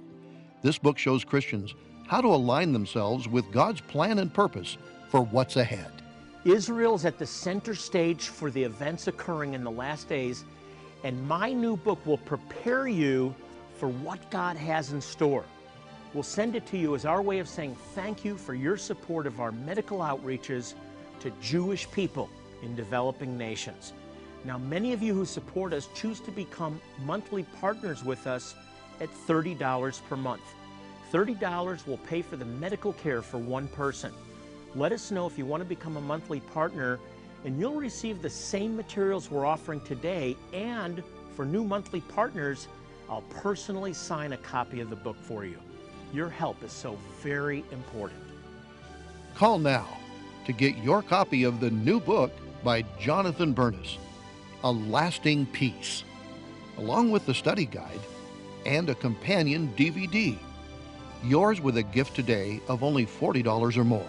This 0.62 0.78
book 0.78 0.98
shows 0.98 1.26
Christians 1.26 1.76
how 2.08 2.22
to 2.22 2.30
align 2.30 2.72
themselves 2.72 3.28
with 3.28 3.52
God's 3.52 3.82
plan 3.82 4.20
and 4.20 4.34
purpose 4.34 4.78
for 5.10 5.22
what's 5.22 5.56
ahead. 5.56 5.92
Israel 6.46 6.96
is 6.96 7.06
at 7.06 7.18
the 7.18 7.26
center 7.26 7.76
stage 7.76 8.28
for 8.28 8.52
the 8.52 8.64
events 8.64 9.08
occurring 9.08 9.54
in 9.54 9.64
the 9.64 9.72
last 9.72 10.08
days, 10.08 10.46
and 11.04 11.28
my 11.28 11.52
new 11.52 11.76
book 11.78 12.04
will 12.06 12.18
prepare 12.20 12.88
you 12.88 13.36
for 13.78 13.90
what 13.90 14.32
God 14.32 14.58
has 14.58 14.94
in 14.94 15.02
store. 15.02 15.46
We'll 16.14 16.24
send 16.24 16.56
it 16.56 16.66
to 16.68 16.78
you 16.78 16.96
as 16.96 17.06
our 17.06 17.22
way 17.22 17.40
of 17.40 17.48
saying 17.48 17.76
thank 17.94 18.24
you 18.24 18.38
for 18.38 18.54
your 18.54 18.78
support 18.78 19.28
of 19.28 19.40
our 19.40 19.52
medical 19.52 20.00
outreaches 20.00 20.74
to 21.20 21.32
Jewish 21.42 21.90
people 21.92 22.30
in 22.64 22.76
developing 22.76 23.38
nations. 23.38 23.94
Now, 24.46 24.58
many 24.58 24.94
of 24.94 25.02
you 25.02 25.14
who 25.14 25.26
support 25.26 25.74
us 25.74 25.90
choose 25.94 26.20
to 26.22 26.32
become 26.32 26.80
monthly 27.04 27.44
partners 27.60 28.04
with 28.04 28.26
us 28.26 28.56
at 29.02 29.10
$30 29.28 30.02
per 30.08 30.16
month. 30.16 30.44
$30 31.12 31.86
will 31.86 31.98
pay 31.98 32.22
for 32.22 32.38
the 32.38 32.46
medical 32.46 32.94
care 32.94 33.22
for 33.22 33.38
one 33.38 33.68
person. 33.68 34.14
Let 34.78 34.92
us 34.92 35.10
know 35.10 35.26
if 35.26 35.40
you 35.40 35.46
want 35.48 35.62
to 35.62 35.66
become 35.68 35.98
a 35.98 36.02
monthly 36.02 36.40
partner, 36.40 37.00
and 37.44 37.60
you'll 37.60 37.74
receive 37.74 38.22
the 38.22 38.30
same 38.30 38.78
materials 38.78 39.32
we're 39.32 39.46
offering 39.46 39.82
today. 39.82 40.38
And 40.54 41.02
for 41.36 41.46
new 41.46 41.64
monthly 41.64 42.02
partners, 42.02 42.68
I'll 43.10 43.24
personally 43.24 43.92
sign 43.92 44.34
a 44.34 44.38
copy 44.38 44.80
of 44.80 44.92
the 44.92 44.96
book 44.96 45.18
for 45.20 45.46
you. 45.46 45.58
Your 46.14 46.30
help 46.30 46.62
is 46.64 46.72
so 46.72 46.96
very 47.24 47.66
important. 47.72 48.22
Call 49.34 49.58
now 49.58 49.88
to 50.46 50.54
get 50.54 50.78
your 50.78 51.02
copy 51.02 51.44
of 51.44 51.60
the 51.60 51.72
new 51.72 52.00
book 52.00 52.32
by 52.64 52.84
Jonathan 53.00 53.54
Bernis, 53.54 53.98
A 54.64 54.72
Lasting 54.72 55.48
Peace, 55.48 56.04
along 56.78 57.10
with 57.10 57.26
the 57.26 57.34
study 57.34 57.66
guide 57.66 58.00
and 58.68 58.92
a 58.92 58.96
companion 58.96 59.74
DVD. 59.76 60.38
Yours 61.24 61.62
with 61.62 61.78
a 61.78 61.84
gift 61.84 62.16
today 62.16 62.62
of 62.68 62.84
only 62.84 63.08
$40 63.08 63.76
or 63.76 63.84
more. 63.84 64.08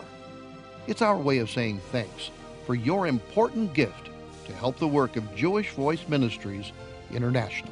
It's 0.88 1.02
our 1.02 1.18
way 1.18 1.36
of 1.36 1.50
saying 1.50 1.82
thanks 1.92 2.30
for 2.64 2.74
your 2.74 3.06
important 3.06 3.74
gift 3.74 4.08
to 4.46 4.54
help 4.54 4.78
the 4.78 4.88
work 4.88 5.16
of 5.16 5.36
Jewish 5.36 5.70
Voice 5.72 6.08
Ministries 6.08 6.72
International. 7.12 7.70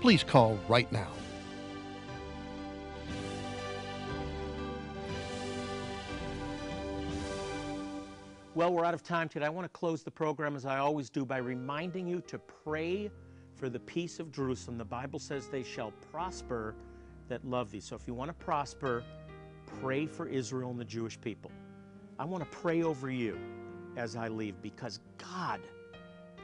Please 0.00 0.24
call 0.24 0.58
right 0.66 0.90
now. 0.90 1.08
Well, 8.54 8.72
we're 8.72 8.86
out 8.86 8.94
of 8.94 9.02
time 9.02 9.28
today. 9.28 9.44
I 9.44 9.50
want 9.50 9.66
to 9.66 9.78
close 9.78 10.02
the 10.02 10.10
program 10.10 10.56
as 10.56 10.64
I 10.64 10.78
always 10.78 11.10
do 11.10 11.26
by 11.26 11.36
reminding 11.36 12.06
you 12.06 12.22
to 12.22 12.38
pray 12.38 13.10
for 13.56 13.68
the 13.68 13.80
peace 13.80 14.20
of 14.20 14.32
Jerusalem. 14.32 14.78
The 14.78 14.86
Bible 14.86 15.18
says 15.18 15.48
they 15.48 15.62
shall 15.62 15.90
prosper 16.10 16.74
that 17.28 17.44
love 17.44 17.70
thee. 17.70 17.80
So 17.80 17.94
if 17.94 18.06
you 18.06 18.14
want 18.14 18.30
to 18.30 18.44
prosper, 18.44 19.04
pray 19.82 20.06
for 20.06 20.26
Israel 20.26 20.70
and 20.70 20.80
the 20.80 20.84
Jewish 20.86 21.20
people. 21.20 21.50
I 22.18 22.24
want 22.24 22.50
to 22.50 22.58
pray 22.58 22.82
over 22.82 23.10
you 23.10 23.38
as 23.96 24.16
I 24.16 24.28
leave 24.28 24.60
because 24.62 25.00
God 25.18 25.60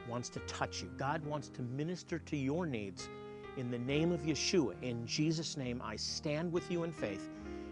wants 0.07 0.29
to 0.29 0.39
touch 0.41 0.81
you. 0.81 0.91
God 0.97 1.25
wants 1.25 1.49
to 1.49 1.61
minister 1.61 2.19
to 2.19 2.37
your 2.37 2.65
needs 2.65 3.09
in 3.57 3.71
the 3.71 3.79
name 3.79 4.11
of 4.11 4.21
Yeshua. 4.21 4.75
In 4.81 5.05
Jesus' 5.05 5.57
name, 5.57 5.81
I 5.83 5.95
stand 5.95 6.51
with 6.51 6.69
you 6.69 6.83
in 6.83 6.91
faith 6.91 7.29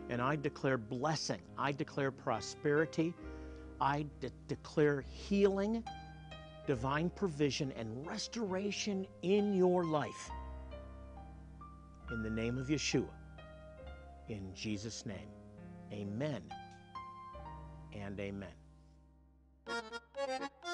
and 0.09 0.21
I 0.21 0.35
declare 0.35 0.77
blessing. 0.77 1.41
I 1.57 1.71
declare 1.71 2.11
prosperity. 2.11 3.13
I 3.79 4.05
de- 4.19 4.31
declare 4.47 5.03
healing, 5.07 5.83
divine 6.67 7.09
provision, 7.09 7.71
and 7.77 8.05
restoration 8.05 9.07
in 9.21 9.53
your 9.53 9.85
life. 9.85 10.29
In 12.11 12.21
the 12.21 12.29
name 12.29 12.57
of 12.57 12.67
Yeshua. 12.67 13.09
In 14.27 14.53
Jesus' 14.53 15.05
name. 15.05 15.29
Amen 15.91 16.41
and 17.93 18.19
amen. 18.19 18.49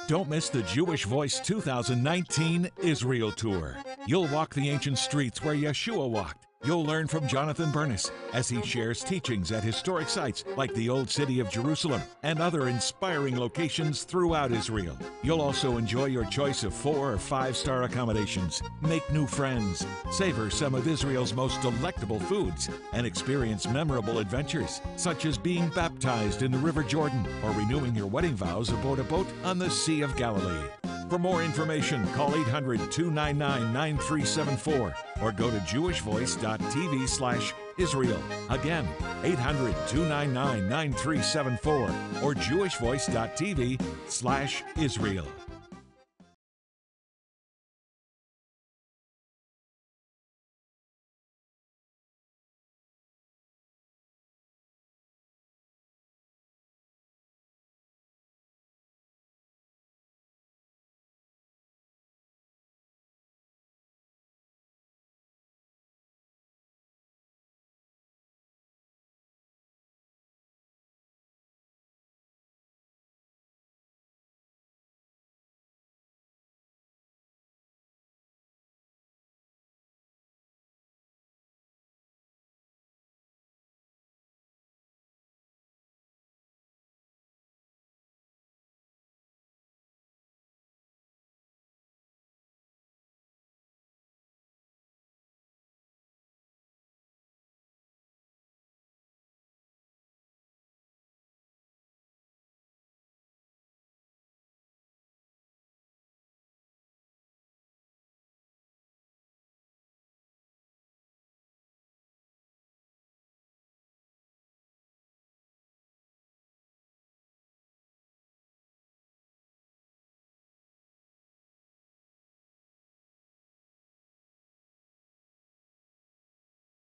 Don't 0.08 0.30
miss 0.30 0.50
the 0.50 0.64
Jewish 0.64 1.06
Voice 1.06 1.40
2019 1.40 2.70
Israel 2.82 3.32
Tour. 3.32 3.78
You'll 4.06 4.28
walk 4.28 4.54
the 4.54 4.70
ancient 4.70 4.98
streets 4.98 5.44
where 5.44 5.56
Yeshua 5.56 6.10
walked. 6.10 6.47
You'll 6.66 6.86
learn 6.86 7.08
from 7.08 7.28
Jonathan 7.28 7.72
Bernis 7.72 8.12
as 8.34 8.50
he 8.50 8.62
shares 8.62 9.04
teachings 9.04 9.52
at 9.52 9.64
historic 9.64 10.10
sites 10.10 10.44
like 10.58 10.74
the 10.74 10.90
Old 10.90 11.10
City 11.10 11.40
of 11.40 11.50
Jerusalem 11.50 12.02
and 12.24 12.42
other 12.42 12.68
inspiring 12.68 13.40
locations 13.40 14.04
throughout 14.04 14.52
Israel. 14.52 14.98
You'll 15.22 15.42
also 15.42 15.78
enjoy 15.78 16.06
your 16.06 16.26
choice 16.26 16.64
of 16.64 16.74
four 16.74 17.14
or 17.14 17.18
five 17.18 17.56
star 17.56 17.84
accommodations, 17.84 18.62
make 18.82 19.10
new 19.14 19.28
friends, 19.28 19.86
savor 20.12 20.50
some 20.50 20.74
of 20.74 20.88
Israel's 20.88 21.34
most 21.34 21.62
delectable 21.62 22.20
foods, 22.20 22.70
and 22.92 23.06
experience 23.06 23.68
memorable 23.68 24.20
adventures 24.20 24.82
such 24.96 25.26
as 25.26 25.38
being 25.38 25.70
baptized 25.70 26.42
in 26.42 26.52
the 26.52 26.58
River 26.58 26.84
Jordan 26.84 27.26
or 27.44 27.52
renewing 27.52 27.96
your 27.96 28.08
wedding 28.08 28.36
vows 28.36 28.72
aboard 28.72 29.00
a 29.00 29.04
boat 29.04 29.28
on 29.44 29.60
the 29.60 29.70
Sea 29.70 30.02
of 30.02 30.16
Galilee. 30.18 30.68
For 31.10 31.18
more 31.18 31.42
information, 31.42 32.06
call 32.08 32.36
800 32.36 32.92
299 32.92 33.74
9374 33.74 34.94
or 35.22 35.32
go 35.32 35.50
to 35.50 35.58
jewishvoice.tv 35.60 37.08
slash 37.08 37.54
Israel. 37.78 38.22
Again, 38.50 38.86
800 39.24 39.74
299 39.88 40.68
9374 40.68 41.82
or 42.24 42.34
jewishvoice.tv 42.34 43.82
slash 44.08 44.64
Israel. 44.78 45.26